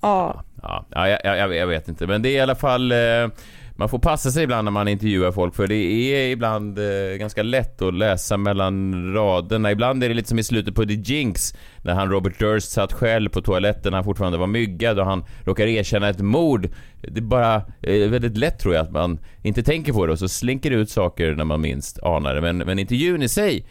ja. 0.00 0.44
Ja, 0.62 0.86
ja 0.90 1.08
jag, 1.08 1.38
jag, 1.38 1.54
jag 1.54 1.66
vet 1.66 1.88
inte, 1.88 2.06
men 2.06 2.22
det 2.22 2.28
är 2.28 2.36
i 2.36 2.40
alla 2.40 2.54
fall... 2.54 2.92
Eh, 2.92 3.28
man 3.76 3.88
får 3.88 3.98
passa 3.98 4.30
sig 4.30 4.44
ibland 4.44 4.64
när 4.64 4.72
man 4.72 4.88
intervjuar 4.88 5.32
folk 5.32 5.54
för 5.54 5.66
det 5.66 5.74
är 5.74 6.30
ibland 6.30 6.78
eh, 6.78 7.16
ganska 7.18 7.42
lätt 7.42 7.82
att 7.82 7.94
läsa 7.94 8.36
mellan 8.36 9.12
raderna. 9.14 9.70
Ibland 9.70 10.04
är 10.04 10.08
det 10.08 10.14
lite 10.14 10.28
som 10.28 10.38
i 10.38 10.42
slutet 10.42 10.74
på 10.74 10.84
The 10.84 10.94
Jinx 10.94 11.54
när 11.82 11.94
han 11.94 12.10
Robert 12.10 12.38
Durst 12.38 12.70
satt 12.70 12.92
själv 12.92 13.28
på 13.28 13.42
toaletten 13.42 13.90
när 13.90 13.96
han 13.96 14.04
fortfarande 14.04 14.38
var 14.38 14.46
myggad 14.46 14.98
och 14.98 15.06
han 15.06 15.24
råkar 15.44 15.66
erkänna 15.66 16.08
ett 16.08 16.20
mord. 16.20 16.68
Det 17.00 17.20
är 17.20 17.22
bara 17.22 17.54
eh, 17.82 18.08
väldigt 18.08 18.36
lätt 18.36 18.58
tror 18.58 18.74
jag 18.74 18.82
att 18.82 18.92
man 18.92 19.18
inte 19.42 19.62
tänker 19.62 19.92
på 19.92 20.06
det 20.06 20.12
och 20.12 20.18
så 20.18 20.28
slinker 20.28 20.70
det 20.70 20.76
ut 20.76 20.90
saker 20.90 21.34
när 21.34 21.44
man 21.44 21.60
minst 21.60 22.02
anar 22.02 22.34
det. 22.34 22.40
Men, 22.40 22.58
men 22.58 22.78
intervjun 22.78 23.22
i 23.22 23.28
sig 23.28 23.66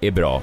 är 0.00 0.10
bra. 0.10 0.42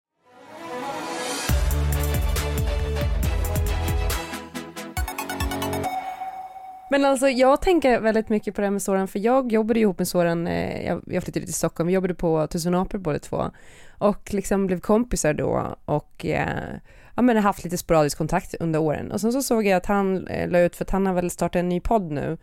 Men 6.91 7.05
alltså 7.05 7.29
jag 7.29 7.61
tänker 7.61 7.99
väldigt 7.99 8.29
mycket 8.29 8.55
på 8.55 8.61
det 8.61 8.65
här 8.65 8.71
med 8.71 8.81
Soran 8.81 9.07
för 9.07 9.19
jag 9.19 9.51
jobbade 9.51 9.79
ihop 9.79 9.97
med 9.97 10.07
Soran, 10.07 10.47
eh, 10.47 10.85
jag, 10.85 11.01
jag 11.05 11.23
flyttade 11.23 11.45
till 11.45 11.55
Stockholm, 11.55 11.87
vi 11.87 11.93
jobbade 11.93 12.13
på 12.13 12.47
Tusen 12.47 12.75
apor 12.75 12.97
båda 12.97 13.19
två. 13.19 13.51
Och 13.97 14.33
liksom 14.33 14.67
blev 14.67 14.79
kompisar 14.79 15.33
då 15.33 15.75
och 15.85 16.25
eh, 16.25 16.73
ja 17.15 17.21
men 17.21 17.35
har 17.35 17.43
haft 17.43 17.63
lite 17.63 17.77
sporadisk 17.77 18.17
kontakt 18.17 18.55
under 18.59 18.79
åren. 18.79 19.11
Och 19.11 19.21
sen 19.21 19.31
så 19.31 19.41
såg 19.43 19.65
jag 19.65 19.77
att 19.77 19.85
han 19.85 20.27
eh, 20.27 20.49
la 20.49 20.59
ut 20.59 20.75
för 20.75 20.85
att 20.85 20.91
han 20.91 21.05
har 21.05 21.13
väl 21.13 21.29
startat 21.29 21.59
en 21.59 21.69
ny 21.69 21.79
podd 21.79 22.11
nu. 22.11 22.37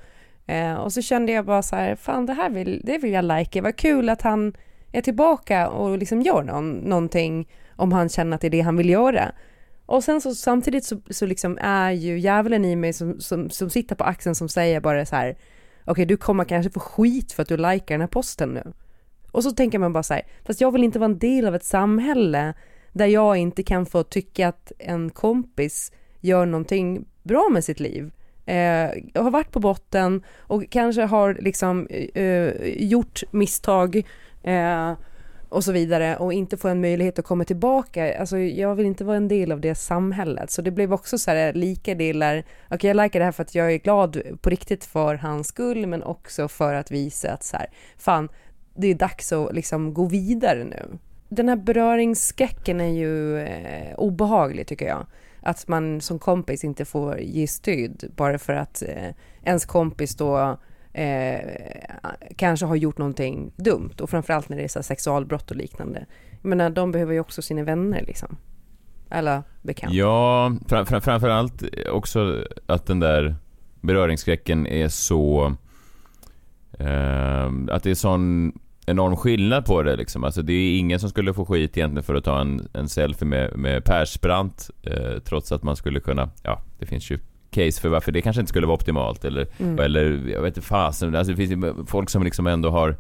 Eh, 0.47 0.75
och 0.75 0.93
så 0.93 1.03
kände 1.03 1.33
jag 1.33 1.45
bara 1.45 1.63
så 1.63 1.77
här, 1.77 1.97
fan 1.97 2.27
det 2.27 2.33
här 2.33 2.51
vill, 2.51 2.83
det 2.85 2.99
vill 2.99 3.13
jag 3.13 3.25
like, 3.25 3.61
vad 3.61 3.77
kul 3.77 4.09
att 4.09 4.23
han 4.23 4.57
är 4.93 5.01
tillbaka 5.01 5.69
och 5.69 5.99
liksom 5.99 6.23
gör 6.23 6.43
någon, 6.43 6.71
någonting 6.71 7.49
om 7.77 7.93
han 7.93 8.09
känner 8.09 8.35
att 8.35 8.41
det 8.41 8.49
är 8.49 8.51
det 8.51 8.61
han 8.61 8.77
vill 8.77 8.91
göra. 8.91 9.33
Och 9.88 10.05
sen 10.05 10.20
så 10.20 10.35
samtidigt 10.35 10.85
så, 10.85 11.01
så 11.11 11.27
liksom 11.27 11.59
är 11.61 11.90
ju 11.90 12.18
djävulen 12.18 12.64
i 12.64 12.77
mig 12.77 12.92
som, 12.92 13.20
som, 13.20 13.51
som 13.51 13.70
sitter 13.70 13.94
på 13.94 14.05
axeln 14.05 14.35
som 14.35 14.48
säger 14.48 14.81
bara 14.81 15.07
så 15.07 15.16
här 15.16 15.37
okej 15.85 16.07
du 16.07 16.16
kommer 16.16 16.44
kanske 16.44 16.70
få 16.70 16.81
skit 16.81 17.33
för 17.33 17.42
att 17.42 17.48
du 17.48 17.57
likar 17.57 17.94
den 17.94 18.01
här 18.01 18.09
posten 18.09 18.55
nu. 18.55 18.72
Och 19.33 19.42
så 19.42 19.51
tänker 19.51 19.79
man 19.79 19.92
bara 19.92 20.03
så 20.03 20.14
här, 20.14 20.22
fast 20.44 20.61
jag 20.61 20.72
vill 20.72 20.85
inte 20.85 20.98
vara 20.98 21.11
en 21.11 21.18
del 21.18 21.46
av 21.46 21.55
ett 21.55 21.64
samhälle 21.64 22.55
där 22.92 23.07
jag 23.07 23.37
inte 23.37 23.62
kan 23.62 23.87
få 23.87 24.03
tycka 24.03 24.48
att 24.48 24.72
en 24.79 25.11
kompis 25.11 25.92
gör 26.20 26.46
någonting 26.46 27.05
bra 27.22 27.48
med 27.53 27.64
sitt 27.64 27.81
liv. 27.81 28.11
Eh, 28.46 28.90
jag 29.14 29.22
har 29.22 29.31
varit 29.31 29.53
på 29.53 29.61
botten 29.61 30.22
och 30.38 30.70
kanske 30.70 31.03
har 31.03 31.35
liksom 31.40 31.87
eh, 31.90 32.24
eh 32.24 32.53
gjort 32.64 33.22
misstag 33.31 33.96
eh, 34.42 34.92
och 35.49 35.65
så 35.65 35.73
vidare 35.73 36.17
och 36.17 36.33
inte 36.33 36.57
få 36.57 36.69
en 36.69 36.81
möjlighet 36.81 37.19
att 37.19 37.25
komma 37.25 37.45
tillbaka. 37.45 38.21
Alltså 38.21 38.39
jag 38.39 38.75
vill 38.75 38.87
inte 38.87 39.05
vara 39.05 39.17
en 39.17 39.29
del 39.29 39.53
av 39.53 39.61
det 39.61 39.75
samhället. 39.75 40.51
Så 40.51 40.63
det 40.63 40.71
blev 40.71 40.93
också 40.93 41.19
så 41.19 41.31
här 41.31 41.53
lika 41.53 41.95
delar, 41.95 42.39
okej 42.39 42.77
okay, 42.77 42.89
jag 42.89 42.97
likar 42.97 43.19
det 43.19 43.25
här 43.25 43.33
för 43.33 43.43
att 43.43 43.55
jag 43.55 43.73
är 43.73 43.79
glad 43.79 44.23
på 44.41 44.51
riktigt 44.51 44.85
för 44.85 45.15
hans 45.15 45.49
skull 45.49 45.87
men 45.87 46.03
också 46.03 46.49
för 46.49 46.75
att 46.75 46.91
visa 46.91 47.33
att 47.33 47.45
så 47.45 47.57
här, 47.57 47.67
fan 47.99 48.29
det 48.75 48.87
är 48.87 48.95
dags 48.95 49.33
att 49.33 49.55
liksom 49.55 49.95
gå 49.95 50.05
vidare 50.05 50.65
nu. 50.65 50.99
Den 51.29 51.49
här 51.49 51.57
beröringsskräcken 51.57 52.81
är 52.81 52.93
ju 52.93 53.39
eh, 53.39 53.95
obehaglig 53.97 54.67
tycker 54.67 54.87
jag. 54.87 55.07
Att 55.41 55.69
man 55.69 56.01
som 56.01 56.19
kompis 56.19 56.65
inte 56.65 56.85
får 56.85 57.21
ge 57.21 57.47
stöd 57.47 58.13
bara 58.17 58.39
för 58.39 58.53
att 58.53 58.83
eh, 58.83 59.15
ens 59.45 59.67
kompis 59.67 60.17
då 60.17 60.59
eh, 60.99 61.41
kanske 62.37 62.67
har 62.67 62.77
gjort 62.77 62.99
någonting 62.99 63.53
dumt 63.57 63.95
och 64.01 64.11
framförallt 64.11 64.49
när 64.49 64.57
det 64.57 64.65
är 64.65 64.69
så 64.69 64.83
sexualbrott 64.83 65.51
och 65.51 65.57
liknande. 65.57 66.07
Jag 66.43 66.49
menar, 66.49 66.71
de 66.71 66.93
behöver 66.93 67.13
ju 67.13 67.21
också 67.21 67.43
sina 67.43 67.63
vänner 67.63 68.05
liksom. 68.07 68.37
Alla 69.09 69.43
bekanta. 69.63 69.97
Ja, 69.97 70.53
fram, 70.69 70.87
fram, 70.87 71.01
framförallt 71.01 71.63
också 71.91 72.45
att 72.67 72.87
den 72.87 73.01
där 73.01 73.37
beröringsskräcken 73.81 74.67
är 74.67 74.89
så... 74.89 75.55
Eh, 76.79 77.51
att 77.71 77.83
det 77.83 77.91
är 77.91 77.95
sån 77.95 78.53
enorm 78.87 79.17
skillnad 79.17 79.65
på 79.65 79.83
det 79.83 79.97
liksom. 79.97 80.25
Alltså 80.25 80.43
det 80.43 80.53
är 80.53 80.79
ingen 80.79 81.01
som 81.01 81.11
skulle 81.11 81.35
få 81.35 81.47
skit 81.47 81.77
egentligen 81.77 82.05
för 82.05 82.15
att 82.15 82.25
ta 82.25 82.41
en, 82.41 82.69
en 82.73 82.89
selfie 82.89 83.29
med, 83.29 83.57
med 83.57 83.85
Persbrandt 83.85 84.71
eh, 84.83 85.19
trots 85.25 85.53
att 85.53 85.63
man 85.63 85.77
skulle 85.77 86.01
kunna, 86.01 86.31
ja 86.43 86.63
det 86.79 86.87
finns 86.87 87.11
ju 87.11 87.19
case 87.51 87.81
för 87.81 87.89
varför 87.89 88.13
det 88.13 88.23
kanske 88.23 88.41
inte 88.41 88.49
skulle 88.51 88.67
vara 88.67 88.75
optimalt 88.75 89.25
eller, 89.25 89.47
Mm. 89.59 89.79
eller 89.79 90.29
jag 90.29 90.43
vet 90.43 90.57
inte 90.57 90.69
fasen, 90.69 91.15
alltså 91.15 91.33
det 91.33 91.37
finns 91.37 91.51
ju 91.51 91.75
folk 91.87 92.11
som 92.11 92.23
liksom 92.23 92.47
ändå 92.47 92.71
har 92.71 92.97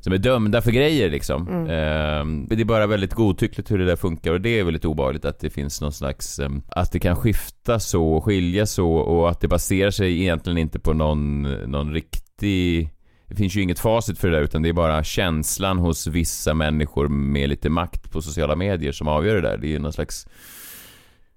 som 0.00 0.12
är 0.12 0.18
dömda 0.18 0.62
för 0.62 0.70
grejer 0.70 1.10
liksom. 1.10 1.48
Mm. 1.48 1.70
Ehm, 1.70 2.46
det 2.48 2.60
är 2.60 2.64
bara 2.64 2.86
väldigt 2.86 3.14
godtyckligt 3.14 3.70
hur 3.70 3.78
det 3.78 3.84
där 3.84 3.96
funkar 3.96 4.32
och 4.32 4.40
det 4.40 4.58
är 4.60 4.64
väldigt 4.64 4.84
obehagligt 4.84 5.24
att 5.24 5.40
det 5.40 5.50
finns 5.50 5.80
någon 5.80 5.92
slags, 5.92 6.38
ehm, 6.38 6.62
att 6.68 6.92
det 6.92 7.00
kan 7.00 7.16
skifta 7.16 7.80
så 7.80 8.12
och 8.12 8.24
skilja 8.24 8.66
så 8.66 8.92
och 8.92 9.30
att 9.30 9.40
det 9.40 9.48
baserar 9.48 9.90
sig 9.90 10.20
egentligen 10.20 10.58
inte 10.58 10.78
på 10.78 10.92
någon, 10.92 11.42
någon 11.42 11.92
riktig 11.92 12.90
det 13.26 13.36
finns 13.36 13.56
ju 13.56 13.62
inget 13.62 13.78
facit 13.78 14.18
för 14.18 14.30
det 14.30 14.36
där 14.36 14.44
utan 14.44 14.62
det 14.62 14.68
är 14.68 14.72
bara 14.72 15.04
känslan 15.04 15.78
hos 15.78 16.06
vissa 16.06 16.54
människor 16.54 17.08
med 17.08 17.48
lite 17.48 17.70
makt 17.70 18.10
på 18.12 18.22
sociala 18.22 18.56
medier 18.56 18.92
som 18.92 19.08
avgör 19.08 19.34
det 19.34 19.40
där. 19.40 19.56
Det 19.56 19.66
är 19.66 19.70
ju 19.70 19.78
någon 19.78 19.92
slags 19.92 20.26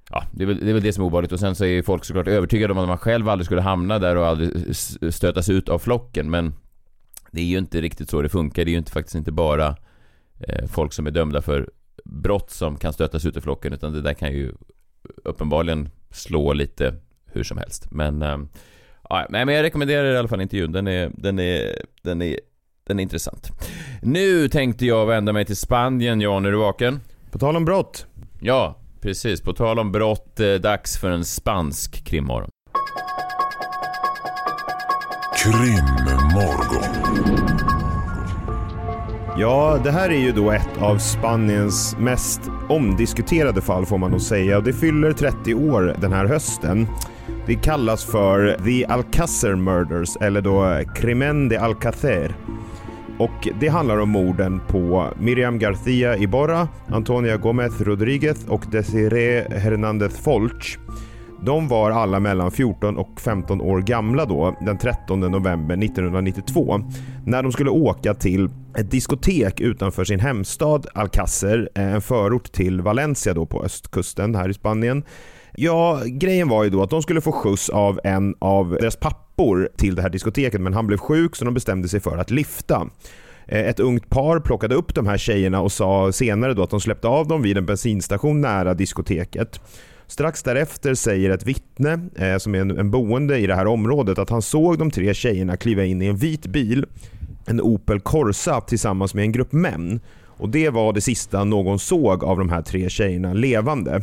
Ja, 0.10 0.24
det 0.32 0.44
är, 0.44 0.48
väl, 0.48 0.60
det 0.60 0.70
är 0.70 0.74
väl 0.74 0.84
det 0.84 0.94
som 0.94 1.04
är 1.04 1.08
obehagligt 1.08 1.32
och 1.32 1.40
sen 1.40 1.56
så 1.56 1.66
är 1.66 1.82
folk 1.82 2.06
såklart 2.06 2.28
övertygade 2.28 2.74
om 2.74 2.80
att 2.80 2.88
man 2.88 2.98
själv 2.98 3.30
aldrig 3.30 3.46
skulle 3.46 3.62
hamna 3.62 4.00
där 4.00 4.16
och 4.16 4.28
aldrig 4.28 4.76
stötas 5.14 5.50
ut 5.50 5.70
av 5.70 5.80
flocken 5.80 6.30
men 6.30 6.54
det 7.32 7.42
är 7.42 7.46
ju 7.46 7.58
inte 7.58 7.82
riktigt 7.82 8.10
så 8.10 8.22
det 8.22 8.30
funkar. 8.30 8.66
Det 8.66 8.70
är 8.70 8.74
ju 8.74 8.78
inte, 8.78 8.92
faktiskt 8.92 9.16
inte 9.16 9.32
bara 9.32 9.76
eh, 10.40 10.68
folk 10.68 10.94
som 10.94 11.08
är 11.08 11.12
dömda 11.12 11.42
för 11.42 11.70
brott 12.06 12.52
som 12.52 12.78
kan 12.78 12.94
stötas 12.94 13.26
ut 13.26 13.38
ur 13.38 13.42
flocken 13.42 13.74
utan 13.74 13.94
det 13.94 14.02
där 14.02 14.14
kan 14.14 14.32
ju 14.32 14.52
uppenbarligen 15.24 15.90
slå 16.12 16.54
lite 16.54 16.96
hur 17.26 17.44
som 17.44 17.58
helst. 17.58 17.92
Men, 17.92 18.22
eh, 18.22 18.38
ja, 19.10 19.26
men 19.30 19.48
jag 19.48 19.64
rekommenderar 19.64 20.14
i 20.14 20.18
alla 20.18 20.28
fall 20.28 20.42
intervjun. 20.42 20.72
Den 20.72 20.88
är, 20.88 21.12
den 21.18 21.40
är, 21.40 21.82
den 22.02 22.22
är, 22.22 22.40
den 22.88 23.00
är 23.00 23.04
intressant. 23.04 23.52
Nu 24.02 24.48
tänkte 24.50 24.86
jag 24.86 25.06
vända 25.06 25.34
mig 25.34 25.46
till 25.46 25.58
Spanien. 25.58 26.22
Jan, 26.22 26.46
är 26.46 26.52
du 26.52 26.58
vaken? 26.58 27.00
På 27.32 27.40
tal 27.40 27.56
om 27.56 27.66
brott. 27.66 28.08
Ja, 28.40 28.76
precis. 29.06 29.42
På 29.42 29.54
tal 29.54 29.80
om 29.80 29.92
brott, 29.92 30.40
eh, 30.40 30.54
dags 30.54 30.98
för 30.98 31.10
en 31.10 31.26
spansk 31.26 32.06
krimmorgon. 32.06 32.50
Krimmorgon. 35.44 36.86
Ja, 39.38 39.80
det 39.84 39.92
här 39.92 40.10
är 40.10 40.20
ju 40.20 40.32
då 40.32 40.52
ett 40.52 40.78
av 40.82 40.98
Spaniens 40.98 41.96
mest 42.00 42.42
omdiskuterade 42.70 43.62
fall 43.62 43.86
får 43.86 43.98
man 43.98 44.12
nog 44.12 44.22
säga 44.22 44.58
och 44.58 44.64
det 44.64 44.74
fyller 44.74 45.14
30 45.14 45.54
år 45.54 45.96
den 46.02 46.14
här 46.14 46.26
hösten. 46.26 46.88
Det 47.48 47.56
kallas 47.56 48.06
för 48.06 48.58
The 48.64 48.86
Alcácer 48.86 49.56
Murders 49.56 50.18
eller 50.22 50.42
då 50.42 50.82
Crimen 50.96 51.50
de 51.50 51.58
Alcácer. 51.58 52.36
Och 53.20 53.48
det 53.60 53.68
handlar 53.68 53.98
om 53.98 54.10
morden 54.10 54.62
på 54.68 55.14
Miriam 55.20 55.60
Garcia 55.60 56.18
Iborra, 56.18 56.68
Antonia 56.88 57.38
Gomez 57.38 57.82
Rodriguez 57.82 58.46
och 58.48 58.64
Desiree 58.72 59.60
Hernández 59.60 60.18
Folch. 60.18 60.78
De 61.42 61.68
var 61.68 61.92
alla 61.92 62.20
mellan 62.20 62.52
14 62.52 62.98
och 62.98 63.22
15 63.22 63.62
år 63.62 63.82
gamla 63.82 64.26
då, 64.26 64.58
den 64.62 64.78
13 64.78 65.20
november 65.20 65.84
1992, 65.84 66.82
när 67.26 67.44
de 67.44 67.52
skulle 67.52 67.70
åka 67.70 68.14
till 68.14 68.50
ett 68.78 68.92
diskotek 68.92 69.60
utanför 69.60 70.06
sin 70.06 70.20
hemstad 70.20 70.88
Alcácer, 70.94 71.70
en 71.76 72.02
förort 72.02 72.52
till 72.52 72.82
Valencia 72.82 73.34
då 73.34 73.46
på 73.46 73.64
östkusten 73.64 74.36
här 74.36 74.50
i 74.50 74.54
Spanien. 74.54 75.04
Ja, 75.58 76.02
grejen 76.06 76.48
var 76.48 76.64
ju 76.64 76.70
då 76.70 76.84
att 76.84 76.90
de 76.90 77.02
skulle 77.02 77.22
få 77.22 77.32
skjuts 77.32 77.70
av 77.70 78.00
en 78.04 78.36
av 78.40 78.78
deras 78.82 78.96
pappor 78.96 79.70
till 79.78 79.96
det 79.96 80.02
här 80.02 80.10
diskoteket, 80.10 80.62
men 80.62 80.74
han 80.74 80.88
blev 80.88 80.98
sjuk 80.98 81.36
så 81.36 81.46
de 81.46 81.54
bestämde 81.54 81.88
sig 81.88 82.00
för 82.00 82.18
att 82.18 82.32
lifta. 82.32 82.90
Eh, 83.48 83.60
ett 83.60 83.80
ungt 83.80 84.10
par 84.10 84.40
plockade 84.40 84.76
upp 84.76 84.96
de 84.96 85.08
här 85.08 85.18
tjejerna 85.18 85.62
och 85.62 85.72
sa 85.72 86.12
senare 86.12 86.54
då 86.54 86.64
att 86.64 86.70
de 86.70 86.82
släppte 86.82 87.08
av 87.08 87.28
dem 87.28 87.42
vid 87.42 87.58
en 87.58 87.66
bensinstation 87.66 88.42
nära 88.42 88.74
diskoteket. 88.74 89.60
Strax 90.08 90.44
därefter 90.44 90.94
säger 90.94 91.30
ett 91.30 91.46
vittne, 91.46 92.00
eh, 92.16 92.38
som 92.38 92.56
är 92.56 92.60
en, 92.60 92.78
en 92.78 92.92
boende 92.92 93.38
i 93.38 93.48
det 93.48 93.56
här 93.56 93.68
området, 93.68 94.20
att 94.20 94.30
han 94.30 94.42
såg 94.42 94.80
de 94.80 94.92
tre 94.92 95.14
tjejerna 95.14 95.58
kliva 95.58 95.84
in 95.86 96.02
i 96.02 96.06
en 96.06 96.18
vit 96.18 96.46
bil, 96.46 96.86
en 97.46 97.62
Opel 97.62 98.00
Corsa 98.00 98.62
tillsammans 98.62 99.14
med 99.14 99.24
en 99.24 99.32
grupp 99.32 99.52
män. 99.52 100.00
Och 100.38 100.50
Det 100.50 100.70
var 100.70 100.94
det 100.94 101.02
sista 101.02 101.44
någon 101.44 101.80
såg 101.80 102.24
av 102.24 102.38
de 102.38 102.50
här 102.50 102.62
tre 102.62 102.90
tjejerna 102.90 103.34
levande. 103.34 104.02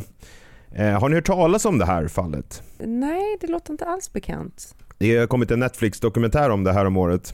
Eh, 0.75 0.99
har 0.99 1.09
ni 1.09 1.15
hört 1.15 1.25
talas 1.27 1.65
om 1.65 1.77
det 1.77 1.85
här 1.85 2.07
fallet? 2.07 2.63
Nej, 2.79 3.37
det 3.41 3.47
låter 3.47 3.71
inte 3.71 3.85
alls 3.85 4.13
bekant. 4.13 4.75
Det 4.97 5.17
har 5.17 5.27
kommit 5.27 5.51
en 5.51 5.59
Netflix-dokumentär 5.59 6.49
om 6.49 6.63
det 6.63 6.73
här 6.73 6.85
om 6.85 6.97
året. 6.97 7.33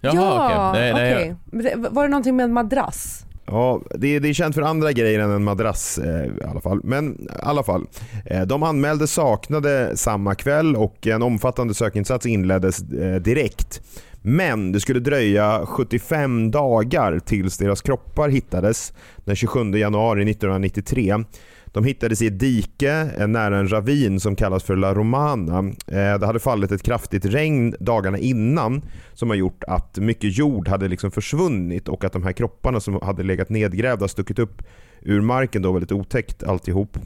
ja, 0.00 0.70
okej. 0.92 1.36
Men 1.44 1.62
det- 1.64 1.88
Var 1.90 2.02
det 2.02 2.08
någonting 2.08 2.36
med 2.36 2.44
en 2.44 2.52
madrass? 2.52 3.24
Ja, 3.46 3.80
det, 3.94 4.18
det 4.18 4.28
är 4.28 4.32
känt 4.32 4.54
för 4.54 4.62
andra 4.62 4.92
grejer 4.92 5.20
än 5.20 5.30
en 5.30 5.44
madrass 5.44 5.98
eh, 5.98 6.24
i 6.26 6.42
alla 6.50 6.60
fall. 6.60 6.80
Men 6.84 7.20
i 7.20 7.28
alla 7.42 7.62
fall, 7.62 7.86
eh, 8.26 8.42
de 8.42 8.62
anmäldes 8.62 9.12
saknade 9.12 9.96
samma 9.96 10.34
kväll 10.34 10.76
och 10.76 11.06
en 11.06 11.22
omfattande 11.22 11.74
sökinsats 11.74 12.26
inleddes 12.26 12.82
eh, 12.92 13.14
direkt. 13.16 13.82
Men 14.22 14.72
det 14.72 14.80
skulle 14.80 15.00
dröja 15.00 15.66
75 15.66 16.50
dagar 16.50 17.18
tills 17.18 17.58
deras 17.58 17.82
kroppar 17.82 18.28
hittades 18.28 18.92
den 19.16 19.36
27 19.36 19.70
januari 19.70 20.30
1993. 20.30 21.24
De 21.72 21.84
hittades 21.84 22.22
i 22.22 22.26
ett 22.26 22.38
dike 22.38 23.10
eh, 23.18 23.28
nära 23.28 23.58
en 23.58 23.72
ravin 23.72 24.20
som 24.20 24.36
kallas 24.36 24.62
för 24.64 24.76
La 24.76 24.94
Romana. 24.94 25.58
Eh, 25.86 26.18
det 26.18 26.26
hade 26.26 26.38
fallit 26.38 26.72
ett 26.72 26.82
kraftigt 26.82 27.24
regn 27.24 27.74
dagarna 27.80 28.18
innan 28.18 28.82
som 29.12 29.30
har 29.30 29.36
gjort 29.36 29.64
att 29.64 29.98
mycket 29.98 30.38
jord 30.38 30.68
hade 30.68 30.88
liksom 30.88 31.10
försvunnit 31.10 31.88
och 31.88 32.04
att 32.04 32.12
de 32.12 32.22
här 32.22 32.32
kropparna 32.32 32.80
som 32.80 33.00
hade 33.02 33.22
legat 33.22 33.48
nedgrävda 33.48 34.08
stuckit 34.08 34.38
upp 34.38 34.62
ur 35.02 35.20
marken 35.20 35.62
då 35.62 35.72
väldigt 35.72 35.92
otäckt 35.92 36.42
alltihop. 36.42 36.98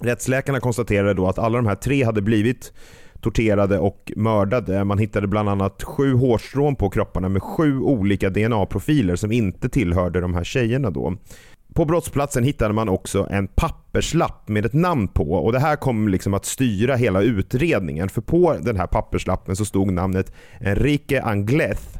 Rättsläkarna 0.00 0.60
konstaterade 0.60 1.14
då 1.14 1.28
att 1.28 1.38
alla 1.38 1.56
de 1.58 1.66
här 1.66 1.74
tre 1.74 2.04
hade 2.04 2.22
blivit 2.22 2.72
torterade 3.20 3.78
och 3.78 4.12
mördade. 4.16 4.84
Man 4.84 4.98
hittade 4.98 5.26
bland 5.26 5.48
annat 5.48 5.82
sju 5.82 6.14
hårstrån 6.14 6.76
på 6.76 6.90
kropparna 6.90 7.28
med 7.28 7.42
sju 7.42 7.80
olika 7.80 8.30
DNA-profiler 8.30 9.16
som 9.16 9.32
inte 9.32 9.68
tillhörde 9.68 10.20
de 10.20 10.34
här 10.34 10.44
tjejerna 10.44 10.90
då. 10.90 11.16
På 11.74 11.84
brottsplatsen 11.84 12.44
hittade 12.44 12.74
man 12.74 12.88
också 12.88 13.26
en 13.30 13.46
papperslapp 13.46 14.48
med 14.48 14.66
ett 14.66 14.72
namn 14.72 15.08
på 15.08 15.32
och 15.32 15.52
det 15.52 15.58
här 15.58 15.76
kom 15.76 16.08
liksom 16.08 16.34
att 16.34 16.44
styra 16.44 16.96
hela 16.96 17.22
utredningen 17.22 18.08
för 18.08 18.20
på 18.20 18.56
den 18.60 18.76
här 18.76 18.86
papperslappen 18.86 19.56
så 19.56 19.64
stod 19.64 19.92
namnet 19.92 20.32
Enrique 20.60 21.22
Angleth. 21.22 21.98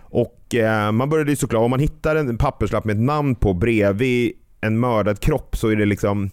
Och 0.00 0.54
eh, 0.54 0.92
man 0.92 1.08
började 1.08 1.30
ju 1.30 1.36
såklart, 1.36 1.62
om 1.62 1.70
man 1.70 1.80
hittar 1.80 2.16
en 2.16 2.38
papperslapp 2.38 2.84
med 2.84 2.96
ett 2.96 3.02
namn 3.02 3.34
på 3.34 3.54
bredvid 3.54 4.32
en 4.60 4.80
mördad 4.80 5.20
kropp 5.20 5.56
så 5.56 5.68
är 5.68 5.76
det 5.76 5.86
liksom 5.86 6.30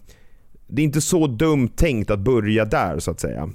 det 0.66 0.82
är 0.82 0.84
inte 0.84 1.00
så 1.00 1.26
dumt 1.26 1.68
tänkt 1.76 2.10
att 2.10 2.18
börja 2.18 2.64
där 2.64 2.98
så 2.98 3.10
att 3.10 3.20
säga. 3.20 3.50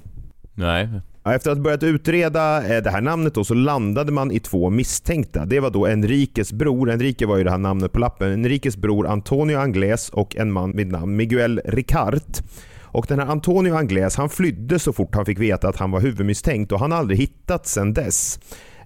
Nej. 0.54 0.88
Efter 1.24 1.50
att 1.50 1.56
ha 1.58 1.62
börjat 1.62 1.82
utreda 1.82 2.74
eh, 2.76 2.82
det 2.82 2.90
här 2.90 3.00
namnet 3.00 3.34
då, 3.34 3.44
så 3.44 3.54
landade 3.54 4.12
man 4.12 4.32
i 4.32 4.40
två 4.40 4.70
misstänkta. 4.70 5.46
Det 5.46 5.60
var 5.60 5.70
då 5.70 5.86
Enriques 5.86 6.52
bror, 6.52 6.90
Enrique 6.90 7.26
var 7.26 7.36
ju 7.36 7.44
det 7.44 7.50
här 7.50 7.58
namnet 7.58 7.92
på 7.92 7.98
lappen, 7.98 8.32
Enriques 8.32 8.76
bror 8.76 9.06
Antonio 9.06 9.56
Angles 9.56 10.08
och 10.08 10.36
en 10.36 10.52
man 10.52 10.76
vid 10.76 10.92
namn 10.92 11.16
Miguel 11.16 11.60
Ricard. 11.64 12.22
Och 12.80 13.06
den 13.08 13.18
här 13.18 13.26
Antonio 13.26 13.74
Angles 13.74 14.16
han 14.16 14.28
flydde 14.28 14.78
så 14.78 14.92
fort 14.92 15.14
han 15.14 15.26
fick 15.26 15.38
veta 15.38 15.68
att 15.68 15.76
han 15.76 15.90
var 15.90 16.00
huvudmisstänkt 16.00 16.72
och 16.72 16.80
han 16.80 16.92
har 16.92 16.98
aldrig 16.98 17.18
hittats 17.18 17.72
sedan 17.72 17.92
dess. 17.92 18.38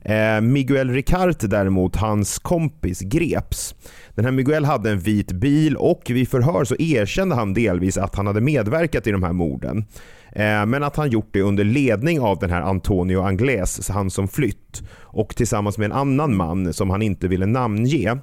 Eh, 0.08 0.40
Miguel 0.40 0.90
Ricard 0.90 1.36
däremot, 1.40 1.96
hans 1.96 2.38
kompis, 2.38 3.00
greps. 3.00 3.74
Den 4.14 4.24
här 4.24 4.32
Miguel 4.32 4.64
hade 4.64 4.90
en 4.90 4.98
vit 4.98 5.32
bil 5.32 5.76
och 5.76 6.02
vid 6.08 6.28
förhör 6.28 6.64
så 6.64 6.76
erkände 6.78 7.34
han 7.34 7.54
delvis 7.54 7.98
att 7.98 8.14
han 8.14 8.26
hade 8.26 8.40
medverkat 8.40 9.06
i 9.06 9.10
de 9.10 9.22
här 9.22 9.32
morden. 9.32 9.84
Eh, 10.32 10.66
Men 10.66 10.82
att 10.82 10.96
han 10.96 11.10
gjort 11.10 11.28
det 11.32 11.42
under 11.42 11.64
ledning 11.64 12.20
av 12.20 12.38
den 12.38 12.50
här 12.50 12.60
Antonio 12.62 13.22
Angles, 13.22 13.88
han 13.88 14.10
som 14.10 14.28
flytt. 14.28 14.82
Och 15.00 15.36
tillsammans 15.36 15.78
med 15.78 15.84
en 15.84 15.92
annan 15.92 16.36
man 16.36 16.72
som 16.72 16.90
han 16.90 17.02
inte 17.02 17.28
ville 17.28 17.46
namnge. 17.46 18.16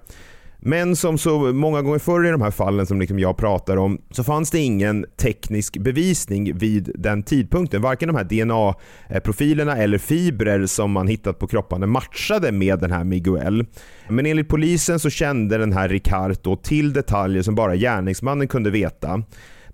Men 0.66 0.96
som 0.96 1.18
så 1.18 1.54
många 1.54 1.82
gånger 1.82 2.00
förr 2.00 2.28
i 2.28 2.32
de 2.32 2.42
här 2.42 2.52
fallen 2.52 2.86
som 2.86 3.00
liksom 3.00 3.20
jag 3.20 3.38
pratar 3.38 3.78
om 3.78 4.02
så 4.12 4.24
fanns 4.24 4.52
det 4.52 4.60
ingen 4.60 5.06
teknisk 5.18 5.78
bevisning 5.78 6.58
vid 6.58 6.92
den 6.96 7.24
tidpunkten. 7.24 7.82
Varken 7.82 8.08
de 8.08 8.16
här 8.16 8.24
DNA-profilerna 8.24 9.78
eller 9.78 9.98
fibrer 9.98 10.66
som 10.66 10.92
man 10.92 11.08
hittat 11.08 11.40
på 11.40 11.48
kropparna 11.48 11.88
matchade 11.88 12.52
med 12.52 12.80
den 12.80 12.92
här 12.92 13.04
Miguel. 13.04 13.66
Men 14.10 14.26
enligt 14.26 14.50
polisen 14.50 15.00
så 15.00 15.10
kände 15.10 15.58
den 15.58 15.74
här 15.74 15.90
Ricard 15.90 16.64
till 16.64 16.94
detaljer 16.94 17.42
som 17.42 17.56
bara 17.56 17.76
gärningsmannen 17.76 18.48
kunde 18.48 18.70
veta. 18.70 19.24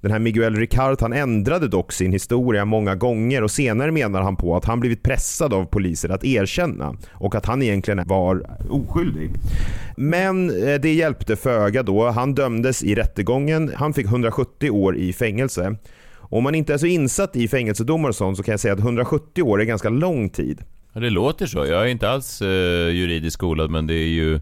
Den 0.01 0.11
här 0.11 0.19
Miguel 0.19 0.55
Ricard 0.55 1.01
han 1.01 1.13
ändrade 1.13 1.67
dock 1.67 1.91
sin 1.91 2.11
historia 2.11 2.65
många 2.65 2.95
gånger 2.95 3.43
och 3.43 3.51
senare 3.51 3.91
menar 3.91 4.21
han 4.21 4.35
på 4.35 4.55
att 4.55 4.65
han 4.65 4.79
blivit 4.79 5.03
pressad 5.03 5.53
av 5.53 5.65
poliser 5.65 6.09
att 6.09 6.23
erkänna 6.23 6.95
och 7.11 7.35
att 7.35 7.45
han 7.45 7.61
egentligen 7.61 8.07
var 8.07 8.43
oskyldig. 8.69 9.31
Men 9.97 10.49
eh, 10.49 10.79
det 10.81 10.93
hjälpte 10.93 11.35
föga 11.35 11.83
då. 11.83 12.09
Han 12.09 12.35
dömdes 12.35 12.83
i 12.83 12.95
rättegången. 12.95 13.71
Han 13.75 13.93
fick 13.93 14.05
170 14.05 14.69
år 14.69 14.97
i 14.97 15.13
fängelse. 15.13 15.75
Om 16.15 16.43
man 16.43 16.55
inte 16.55 16.73
är 16.73 16.77
så 16.77 16.85
insatt 16.85 17.35
i 17.35 17.47
fängelsedomar 17.47 18.09
och 18.09 18.15
sånt 18.15 18.37
så 18.37 18.43
kan 18.43 18.51
jag 18.51 18.59
säga 18.59 18.73
att 18.73 18.79
170 18.79 19.43
år 19.43 19.61
är 19.61 19.65
ganska 19.65 19.89
lång 19.89 20.29
tid. 20.29 20.61
Ja, 20.93 20.99
det 20.99 21.09
låter 21.09 21.45
så. 21.45 21.57
Jag 21.57 21.81
är 21.81 21.85
inte 21.85 22.09
alls 22.09 22.41
eh, 22.41 22.89
juridiskt 22.89 23.33
skolad, 23.33 23.69
men 23.69 23.87
det 23.87 23.93
är 23.93 24.07
ju 24.07 24.39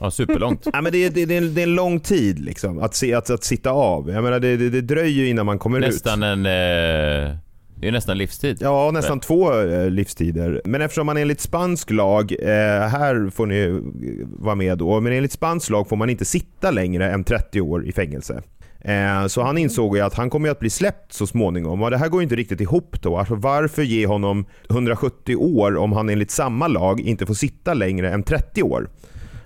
ja, 0.00 0.10
superlångt. 0.10 0.66
Ja, 0.72 0.80
men 0.80 0.92
det, 0.92 1.04
är, 1.04 1.10
det, 1.10 1.22
är 1.22 1.30
en, 1.30 1.54
det 1.54 1.60
är 1.60 1.66
en 1.66 1.74
lång 1.74 2.00
tid 2.00 2.38
liksom, 2.38 2.78
att, 2.78 2.94
se, 2.94 3.14
att, 3.14 3.30
att 3.30 3.44
sitta 3.44 3.70
av. 3.70 4.10
Jag 4.10 4.24
menar, 4.24 4.40
det, 4.40 4.56
det, 4.56 4.70
det 4.70 4.80
dröjer 4.80 5.24
innan 5.24 5.46
man 5.46 5.58
kommer 5.58 5.78
ut. 5.78 5.86
Nästan 5.86 6.22
en... 6.22 6.46
Eh, 6.46 7.36
det 7.82 7.88
är 7.88 7.92
nästan 7.92 8.18
livstid. 8.18 8.58
Ja, 8.60 8.90
nästan 8.90 9.20
två 9.20 9.60
eh, 9.60 9.90
livstider. 9.90 10.62
Men 10.64 10.82
eftersom 10.82 11.06
man 11.06 11.16
enligt 11.16 11.40
spansk 11.40 11.90
lag, 11.90 12.32
eh, 12.32 12.48
här 12.88 13.30
får 13.30 13.46
ni 13.46 13.60
eh, 13.60 14.26
vara 14.38 14.54
med 14.54 14.78
då, 14.78 15.00
men 15.00 15.12
enligt 15.12 15.32
spansk 15.32 15.70
lag 15.70 15.88
får 15.88 15.96
man 15.96 16.10
inte 16.10 16.24
sitta 16.24 16.70
längre 16.70 17.10
än 17.10 17.24
30 17.24 17.60
år 17.60 17.86
i 17.86 17.92
fängelse. 17.92 18.42
Eh, 18.84 19.26
Så 19.26 19.42
han 19.42 19.58
insåg 19.58 19.96
ju 19.96 20.02
att 20.02 20.14
han 20.14 20.30
kommer 20.30 20.48
att 20.50 20.58
bli 20.60 20.70
släppt 20.70 21.12
så 21.12 21.26
småningom 21.26 21.82
och 21.82 21.90
det 21.90 21.98
här 21.98 22.08
går 22.08 22.20
ju 22.20 22.22
inte 22.22 22.36
riktigt 22.36 22.60
ihop 22.60 23.02
då. 23.02 23.18
Alltså 23.18 23.34
varför 23.34 23.82
ge 23.82 24.06
honom 24.06 24.44
170 24.70 25.36
år 25.36 25.76
om 25.76 25.92
han 25.92 26.08
enligt 26.08 26.30
samma 26.30 26.68
lag 26.68 27.00
inte 27.00 27.26
får 27.26 27.34
sitta 27.34 27.74
längre 27.74 28.10
än 28.12 28.22
30 28.22 28.62
år? 28.62 28.88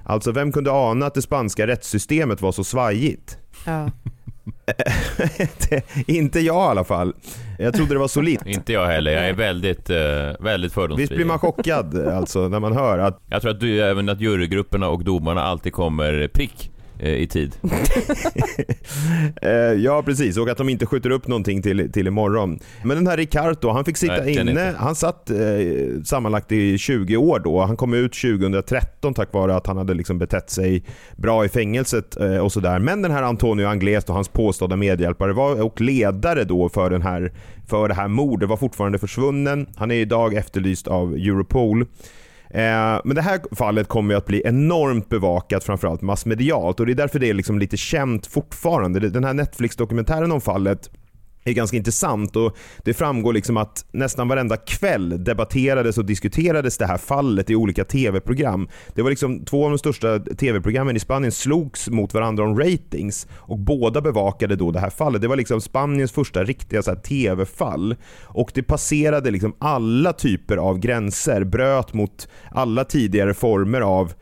Alltså 0.04 0.32
vem 0.32 0.52
kunde 0.52 0.70
ana 0.72 1.06
att 1.06 1.14
det 1.14 1.22
spanska 1.22 1.66
rättssystemet 1.66 2.42
var 2.42 2.52
så 2.52 2.64
svajigt? 2.64 3.38
Ja. 3.66 3.90
inte 6.06 6.40
jag 6.40 6.56
i 6.56 6.70
alla 6.70 6.84
fall. 6.84 7.14
Jag 7.58 7.74
trodde 7.74 7.94
det 7.94 7.98
var 7.98 8.08
solitt. 8.08 8.46
Inte 8.46 8.72
jag 8.72 8.86
heller. 8.86 9.12
Jag 9.12 9.28
är 9.28 9.32
väldigt, 9.34 9.90
eh, 9.90 9.96
väldigt 10.40 10.72
fördomsfri. 10.72 11.02
Visst 11.02 11.14
blir 11.14 11.24
man 11.24 11.38
chockad 11.38 12.08
alltså 12.08 12.48
när 12.48 12.60
man 12.60 12.72
hör 12.72 12.98
att 12.98 13.22
Jag 13.28 13.42
tror 13.42 13.50
att 13.50 13.60
du, 13.60 13.80
även 13.82 14.08
att 14.08 14.20
jurygrupperna 14.20 14.88
och 14.88 15.04
domarna 15.04 15.42
alltid 15.42 15.72
kommer 15.72 16.28
prick 16.28 16.70
i 16.98 17.26
tid. 17.26 17.56
Eh, 19.42 19.50
ja 19.52 20.02
precis, 20.02 20.36
och 20.38 20.48
att 20.48 20.58
de 20.58 20.68
inte 20.68 20.86
skjuter 20.86 21.10
upp 21.10 21.28
någonting 21.28 21.62
till, 21.62 21.92
till 21.92 22.06
imorgon. 22.06 22.58
Men 22.84 22.96
den 22.96 23.06
här 23.06 23.16
Ricardo, 23.16 23.70
han 23.70 23.84
fick 23.84 23.96
sitta 23.96 24.16
Verkligen 24.16 24.48
inne. 24.48 24.74
Han 24.78 24.94
satt 24.94 25.30
eh, 25.30 25.36
sammanlagt 26.04 26.52
i 26.52 26.78
20 26.78 27.16
år 27.16 27.40
då. 27.44 27.60
Han 27.60 27.76
kom 27.76 27.94
ut 27.94 28.12
2013 28.12 29.14
tack 29.14 29.32
vare 29.32 29.56
att 29.56 29.66
han 29.66 29.76
hade 29.76 29.94
liksom 29.94 30.18
betett 30.18 30.50
sig 30.50 30.84
bra 31.16 31.44
i 31.44 31.48
fängelset 31.48 32.20
eh, 32.20 32.38
och 32.38 32.52
sådär. 32.52 32.78
Men 32.78 33.02
den 33.02 33.10
här 33.10 33.22
Antonio 33.22 33.66
Angles 33.66 34.04
och 34.04 34.14
hans 34.14 34.28
påstådda 34.28 34.76
medhjälpare 34.76 35.32
var, 35.32 35.62
och 35.62 35.80
ledare 35.80 36.44
då 36.44 36.68
för, 36.68 36.90
den 36.90 37.02
här, 37.02 37.32
för 37.66 37.88
det 37.88 37.94
här 37.94 38.08
mordet 38.08 38.48
var 38.48 38.56
fortfarande 38.56 38.98
försvunnen. 38.98 39.66
Han 39.76 39.90
är 39.90 39.94
idag 39.94 40.34
efterlyst 40.34 40.88
av 40.88 41.14
Europol. 41.14 41.86
Eh, 42.50 43.00
Men 43.04 43.14
det 43.14 43.22
här 43.22 43.40
fallet 43.54 43.88
kommer 43.88 44.14
ju 44.14 44.18
att 44.18 44.26
bli 44.26 44.42
enormt 44.44 45.08
bevakat 45.08 45.64
framförallt 45.64 46.02
massmedialt 46.02 46.80
och 46.80 46.86
det 46.86 46.92
är 46.92 46.94
därför 46.94 47.18
det 47.18 47.30
är 47.30 47.34
liksom 47.34 47.58
lite 47.58 47.76
känt 47.76 48.26
fortfarande. 48.26 49.00
Den 49.08 49.24
här 49.24 49.34
Netflix-dokumentären 49.34 50.32
om 50.32 50.40
fallet 50.40 50.90
är 51.50 51.54
ganska 51.54 51.76
intressant 51.76 52.36
och 52.36 52.56
det 52.84 52.94
framgår 52.94 53.32
liksom 53.32 53.56
att 53.56 53.84
nästan 53.92 54.28
varenda 54.28 54.56
kväll 54.56 55.24
debatterades 55.24 55.98
och 55.98 56.04
diskuterades 56.04 56.78
det 56.78 56.86
här 56.86 56.98
fallet 56.98 57.50
i 57.50 57.56
olika 57.56 57.84
tv-program. 57.84 58.68
Det 58.94 59.02
var 59.02 59.10
liksom 59.10 59.44
två 59.44 59.64
av 59.64 59.70
de 59.70 59.78
största 59.78 60.18
tv-programmen 60.18 60.96
i 60.96 61.00
Spanien 61.00 61.32
slogs 61.32 61.88
mot 61.88 62.14
varandra 62.14 62.44
om 62.44 62.58
ratings 62.58 63.26
och 63.32 63.58
båda 63.58 64.00
bevakade 64.00 64.56
då 64.56 64.70
det 64.70 64.80
här 64.80 64.90
fallet. 64.90 65.22
Det 65.22 65.28
var 65.28 65.36
liksom 65.36 65.60
Spaniens 65.60 66.12
första 66.12 66.44
riktiga 66.44 66.82
tv-fall 66.82 67.96
och 68.24 68.50
det 68.54 68.62
passerade 68.62 69.30
liksom 69.30 69.54
alla 69.58 70.12
typer 70.12 70.56
av 70.56 70.78
gränser, 70.78 71.44
bröt 71.44 71.94
mot 71.94 72.28
alla 72.50 72.84
tidigare 72.84 73.34
former 73.34 73.80
av 73.80 74.12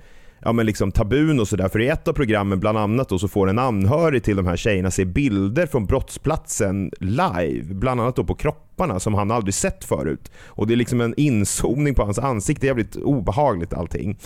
ja, 0.44 0.52
men 0.52 0.66
liksom 0.66 0.92
tabun 0.92 1.40
och 1.40 1.48
sådär. 1.48 1.68
För 1.68 1.80
i 1.80 1.88
ett 1.88 2.09
av 2.09 2.12
programmen 2.12 2.61
bland 2.61 2.78
annat 2.78 3.09
då, 3.09 3.18
så 3.18 3.28
får 3.28 3.48
en 3.48 3.59
anhörig 3.59 4.24
till 4.24 4.37
de 4.37 4.46
här 4.46 4.57
tjejerna 4.57 4.90
se 4.90 5.04
bilder 5.04 5.66
från 5.66 5.87
brottsplatsen 5.87 6.90
live. 7.00 7.74
Bland 7.74 8.00
annat 8.00 8.16
då 8.16 8.24
på 8.24 8.35
kropparna 8.35 9.00
som 9.00 9.14
han 9.14 9.30
aldrig 9.30 9.54
sett 9.54 9.85
förut. 9.85 10.33
Och 10.46 10.66
det 10.66 10.74
är 10.74 10.76
liksom 10.76 11.00
en 11.00 11.14
inzoomning 11.16 11.94
på 11.94 12.02
hans 12.04 12.18
ansikte. 12.18 12.61
Det 12.61 12.66
är 12.66 12.68
jävligt 12.68 12.96
obehagligt 12.96 13.74
allting. 13.74 14.18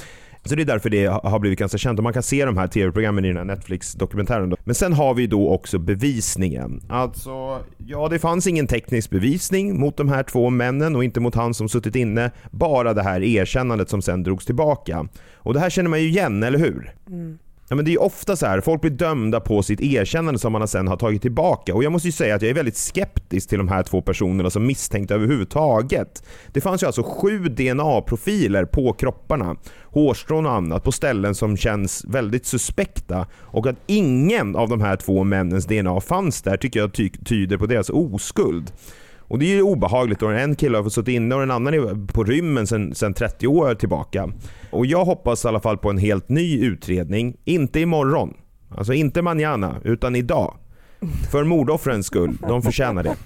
Så 0.44 0.55
det 0.55 0.62
är 0.62 0.66
därför 0.66 0.90
det 0.90 1.07
har 1.07 1.38
blivit 1.38 1.59
ganska 1.59 1.79
känt 1.79 1.98
och 1.98 2.03
man 2.03 2.12
kan 2.12 2.22
se 2.22 2.44
de 2.44 2.57
här 2.57 2.66
tv-programmen 2.66 3.24
i 3.24 3.29
den 3.29 3.37
här 3.37 3.44
Netflix-dokumentären. 3.44 4.55
Men 4.64 4.74
sen 4.74 4.92
har 4.92 5.14
vi 5.14 5.27
då 5.27 5.48
också 5.51 5.79
bevisningen. 5.79 6.83
Alltså, 6.88 7.61
ja 7.87 8.09
det 8.09 8.18
fanns 8.18 8.46
ingen 8.46 8.66
teknisk 8.66 9.11
bevisning 9.11 9.81
mot 9.81 9.96
de 9.96 10.09
här 10.09 10.22
två 10.22 10.51
männen 10.51 10.96
och 10.96 11.05
inte 11.05 11.20
mot 11.20 11.35
han 11.35 11.55
som 11.55 11.68
suttit 11.68 11.96
inne. 11.96 12.31
Bara 12.51 12.94
det 12.94 13.03
här 13.03 13.22
erkännandet 13.22 13.90
som 13.90 14.03
sen 14.03 14.22
drogs 14.22 14.46
tillbaka. 14.46 15.09
Och 15.35 15.55
det 15.55 15.61
här 15.61 15.70
känner 15.70 15.90
man 15.90 16.01
ju 16.01 16.09
igen, 16.09 16.42
eller 16.42 16.59
hur? 16.59 16.94
Mm. 17.09 17.38
Ja, 17.70 17.76
men 17.76 17.85
det 17.85 17.90
är 17.90 17.92
ju 17.92 17.98
ofta 17.98 18.37
så 18.37 18.46
här, 18.46 18.61
folk 18.61 18.81
blir 18.81 18.90
dömda 18.90 19.40
på 19.40 19.62
sitt 19.62 19.81
erkännande 19.81 20.40
som 20.40 20.52
man 20.52 20.68
sen 20.68 20.88
har 20.88 20.96
tagit 20.96 21.22
tillbaka. 21.22 21.74
Och 21.74 21.85
jag 21.85 21.92
måste 21.92 22.09
ju 22.09 22.12
säga 22.12 22.35
att 22.35 22.42
jag 22.42 22.50
är 22.50 22.54
väldigt 22.54 22.76
skeptisk 22.76 23.48
till 23.48 23.59
de 23.59 23.68
här 23.68 23.83
två 23.83 24.02
personerna 24.02 24.50
som 24.50 24.66
misstänkta 24.66 25.14
överhuvudtaget. 25.14 26.22
Det 26.52 26.61
fanns 26.61 26.83
ju 26.83 26.87
alltså 26.87 27.02
sju 27.02 27.38
DNA-profiler 27.38 28.64
på 28.64 28.92
kropparna, 28.92 29.57
hårstrån 29.85 30.46
och 30.46 30.52
annat, 30.52 30.85
på 30.85 30.92
ställen 30.92 31.35
som 31.35 31.57
känns 31.57 32.04
väldigt 32.04 32.46
suspekta. 32.46 33.26
Och 33.35 33.66
att 33.66 33.76
ingen 33.87 34.57
av 34.57 34.68
de 34.68 34.81
här 34.81 34.96
två 34.96 35.24
männens 35.24 35.66
DNA 35.66 36.00
fanns 36.00 36.42
där 36.42 36.57
tycker 36.57 36.81
jag 36.81 36.92
ty 36.92 37.11
tyder 37.11 37.57
på 37.57 37.66
deras 37.66 37.90
oskuld. 37.90 38.72
Och 39.29 39.38
det 39.38 39.45
är 39.45 39.55
ju 39.55 39.62
obehagligt 39.62 40.21
då 40.21 40.27
en 40.27 40.57
kille 40.57 40.77
har 40.77 40.85
fått 40.85 40.93
suttit 40.93 41.12
inne 41.12 41.35
och 41.35 41.41
den 41.41 41.51
andra 41.51 41.75
är 41.75 42.07
på 42.12 42.25
rymmen 42.25 42.67
sedan, 42.67 42.95
sen 42.95 43.14
30 43.14 43.47
år 43.47 43.75
tillbaka. 43.75 44.33
Och 44.71 44.87
jag 44.87 45.05
hoppas 45.05 45.45
i 45.45 45.49
alla 45.49 45.61
fall 45.61 45.79
på 45.79 45.91
en 45.91 45.99
helt 45.99 46.29
ny 46.29 46.61
utredning. 46.61 47.37
Inte 47.45 47.81
imorgon. 47.81 48.35
Alltså 48.77 48.93
inte 48.93 49.23
manjana, 49.23 49.77
utan 49.85 50.17
idag. 50.17 50.55
För 51.31 51.45
mordoffrens 51.45 52.07
skull. 52.07 52.37
De 52.49 52.62
förtjänar 52.62 53.03
det. 53.03 53.17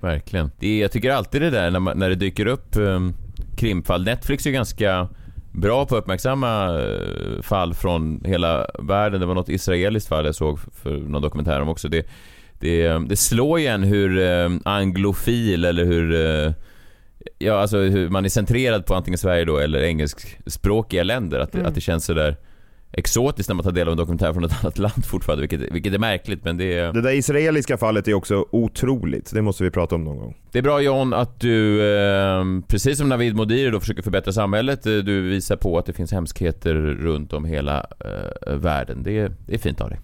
Verkligen. 0.00 0.50
Det 0.58 0.78
jag 0.78 0.92
tycker 0.92 1.10
alltid 1.10 1.42
det 1.42 1.50
där 1.50 1.70
när, 1.70 1.80
man, 1.80 1.98
när 1.98 2.08
det 2.08 2.14
dyker 2.14 2.46
upp 2.46 2.76
um, 2.76 3.14
krimfall. 3.56 4.04
Netflix 4.04 4.46
är 4.46 4.50
ganska 4.50 5.08
bra 5.52 5.86
på 5.86 5.96
att 5.96 6.02
uppmärksamma 6.02 6.78
uh, 6.78 7.42
fall 7.42 7.74
från 7.74 8.24
hela 8.24 8.66
världen. 8.78 9.20
Det 9.20 9.26
var 9.26 9.34
något 9.34 9.48
israeliskt 9.48 10.08
fall 10.08 10.24
jag 10.26 10.34
såg 10.34 10.58
för 10.58 10.96
någon 10.96 11.22
dokumentär 11.22 11.60
om 11.60 11.68
också. 11.68 11.88
Det, 11.88 12.06
det, 12.62 12.88
det 13.08 13.16
slår 13.16 13.60
ju 13.60 13.66
en 13.66 13.82
hur 13.82 14.18
uh, 14.18 14.50
anglofil 14.64 15.64
eller 15.64 15.84
hur 15.84 16.12
uh, 16.12 16.52
Ja, 17.38 17.54
alltså 17.60 17.78
hur 17.78 18.08
man 18.08 18.24
är 18.24 18.28
centrerad 18.28 18.86
på 18.86 18.94
antingen 18.94 19.18
Sverige 19.18 19.44
då 19.44 19.58
eller 19.58 19.82
engelskspråkiga 19.82 21.02
länder. 21.02 21.38
Att, 21.40 21.54
Mm. 21.54 21.66
att 21.66 21.74
det 21.74 21.80
känns 21.80 22.04
sådär 22.04 22.36
exotiskt 22.92 23.48
när 23.48 23.54
man 23.54 23.64
tar 23.64 23.72
del 23.72 23.88
av 23.88 23.92
en 23.92 23.96
dokumentär 23.98 24.32
från 24.32 24.44
ett 24.44 24.52
annat 24.64 24.78
land 24.78 25.04
fortfarande, 25.04 25.40
vilket, 25.46 25.72
vilket 25.72 25.94
är 25.94 25.98
märkligt 25.98 26.44
men 26.44 26.56
det 26.56 26.78
är... 26.78 26.92
Det 26.92 27.00
där 27.02 27.10
israeliska 27.12 27.76
fallet 27.76 28.08
är 28.08 28.14
också 28.14 28.46
otroligt. 28.50 29.30
Det 29.34 29.42
måste 29.42 29.64
vi 29.64 29.70
prata 29.70 29.94
om 29.94 30.04
någon 30.04 30.16
gång. 30.18 30.36
Det 30.52 30.58
är 30.58 30.62
bra 30.62 30.80
John 30.80 31.12
att 31.14 31.40
du, 31.40 31.82
eh, 31.96 32.44
precis 32.68 32.98
som 32.98 33.08
Navid 33.08 33.36
Modiri 33.36 33.70
då 33.70 33.80
försöker 33.80 34.02
förbättra 34.02 34.32
samhället, 34.32 34.86
eh, 34.86 34.92
du 34.96 35.20
visar 35.20 35.56
på 35.56 35.78
att 35.78 35.86
det 35.86 35.92
finns 35.92 36.12
hemskheter 36.12 36.74
runt 36.74 37.32
om 37.32 37.44
hela 37.44 37.86
eh, 38.46 38.54
världen. 38.56 39.02
Det, 39.02 39.18
är- 39.18 39.32
det 39.46 39.54
är 39.54 39.58
fint 39.58 39.80
av 39.80 39.88
dig. 39.88 39.98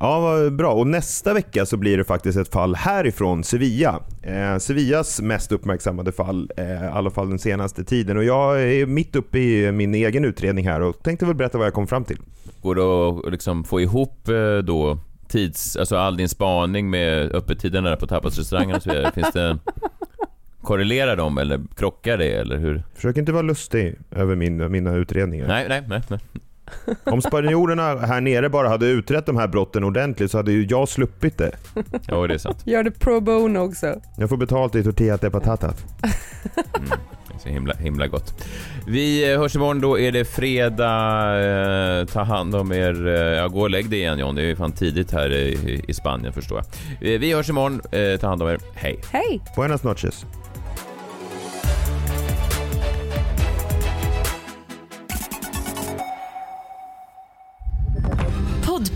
Ja, 0.00 0.20
vad 0.20 0.52
bra. 0.52 0.72
Och 0.72 0.86
nästa 0.86 1.34
vecka 1.34 1.66
så 1.66 1.76
blir 1.76 1.98
det 1.98 2.04
faktiskt 2.04 2.38
ett 2.38 2.52
fall 2.52 2.74
härifrån 2.74 3.44
Sevilla. 3.44 4.02
Eh, 4.22 4.58
Sevillas 4.58 5.20
mest 5.20 5.52
uppmärksammade 5.52 6.12
fall, 6.12 6.50
eh, 6.56 6.84
i 6.84 6.88
alla 6.92 7.10
fall 7.10 7.28
den 7.28 7.38
senaste 7.38 7.84
tiden. 7.84 8.16
Och 8.16 8.24
jag 8.24 8.62
är 8.62 8.86
mitt 8.86 9.16
uppe 9.16 9.38
i 9.38 9.72
min 9.72 9.94
egen 9.94 10.24
utredning 10.24 10.68
här 10.68 10.80
och 10.80 11.02
tänkte 11.02 11.26
väl 11.26 11.34
berätta 11.34 11.58
vad 11.58 11.66
jag 11.66 11.74
kom 11.74 11.86
fram 11.86 12.04
till. 12.04 12.18
Går 12.62 12.74
det 12.74 12.82
att 12.82 13.32
liksom 13.32 13.64
få 13.64 13.80
ihop 13.80 14.28
eh, 14.28 14.58
då 14.58 14.98
tids, 15.28 15.76
alltså 15.76 15.96
all 15.96 16.16
din 16.16 16.28
spaning 16.28 16.90
med 16.90 17.32
öppettiderna 17.34 17.96
på 17.96 18.06
tapasrestaurangen 18.06 18.76
och 18.76 18.82
så 18.82 18.90
vidare? 18.90 19.12
Finns 19.14 19.32
det... 19.32 19.58
Korrelerar 20.62 21.16
de 21.16 21.38
eller 21.38 21.60
krockar 21.76 22.18
det 22.18 22.32
eller 22.32 22.56
hur? 22.56 22.82
Försök 22.94 23.16
inte 23.16 23.32
vara 23.32 23.42
lustig 23.42 23.94
över 24.10 24.36
min, 24.36 24.72
mina 24.72 24.94
utredningar. 24.94 25.48
Nej, 25.48 25.66
nej, 25.68 25.82
nej. 25.88 26.02
nej. 26.08 26.20
Om 27.04 27.22
spanjorerna 27.22 27.96
här 27.96 28.20
nere 28.20 28.48
bara 28.48 28.68
hade 28.68 28.86
utrett 28.86 29.26
de 29.26 29.36
här 29.36 29.48
brotten 29.48 29.84
ordentligt 29.84 30.30
så 30.30 30.38
hade 30.38 30.52
ju 30.52 30.66
jag 30.70 30.88
sluppit 30.88 31.38
det. 31.38 31.50
Ja, 32.06 32.26
det 32.26 32.34
är 32.34 32.38
sant. 32.38 32.62
Gör 32.66 32.82
det 32.82 32.90
pro 32.90 33.20
bono 33.20 33.58
också. 33.58 34.00
Jag 34.16 34.28
får 34.28 34.36
betalt 34.36 34.74
i 34.74 34.84
tortilla 34.84 35.16
de 35.16 35.30
patatas. 35.30 35.76
Det 37.28 37.34
är 37.34 37.38
så 37.38 37.48
himla, 37.48 37.74
himla 37.74 38.06
gott. 38.06 38.44
Vi 38.86 39.32
eh, 39.32 39.40
hörs 39.40 39.56
imorgon, 39.56 39.80
då 39.80 39.98
är 39.98 40.12
det 40.12 40.24
fredag. 40.24 41.40
Eh, 41.40 42.04
ta 42.06 42.22
hand 42.22 42.54
om 42.54 42.72
er. 42.72 43.06
Eh, 43.06 43.12
ja, 43.14 43.48
gå 43.48 43.60
och 43.60 43.70
lägg 43.70 43.90
dig 43.90 43.98
igen 43.98 44.18
John, 44.18 44.34
det 44.34 44.42
är 44.42 44.46
ju 44.46 44.56
fan 44.56 44.72
tidigt 44.72 45.12
här 45.12 45.32
i, 45.32 45.84
i 45.88 45.94
Spanien 45.94 46.32
förstår 46.32 46.62
jag. 47.00 47.18
Vi 47.18 47.32
hörs 47.32 47.50
imorgon, 47.50 47.80
eh, 47.92 48.20
ta 48.20 48.26
hand 48.26 48.42
om 48.42 48.48
er. 48.48 48.58
Hej! 48.74 49.00
Hej! 49.12 49.40
Buenas 49.56 49.82
noches. 49.82 50.26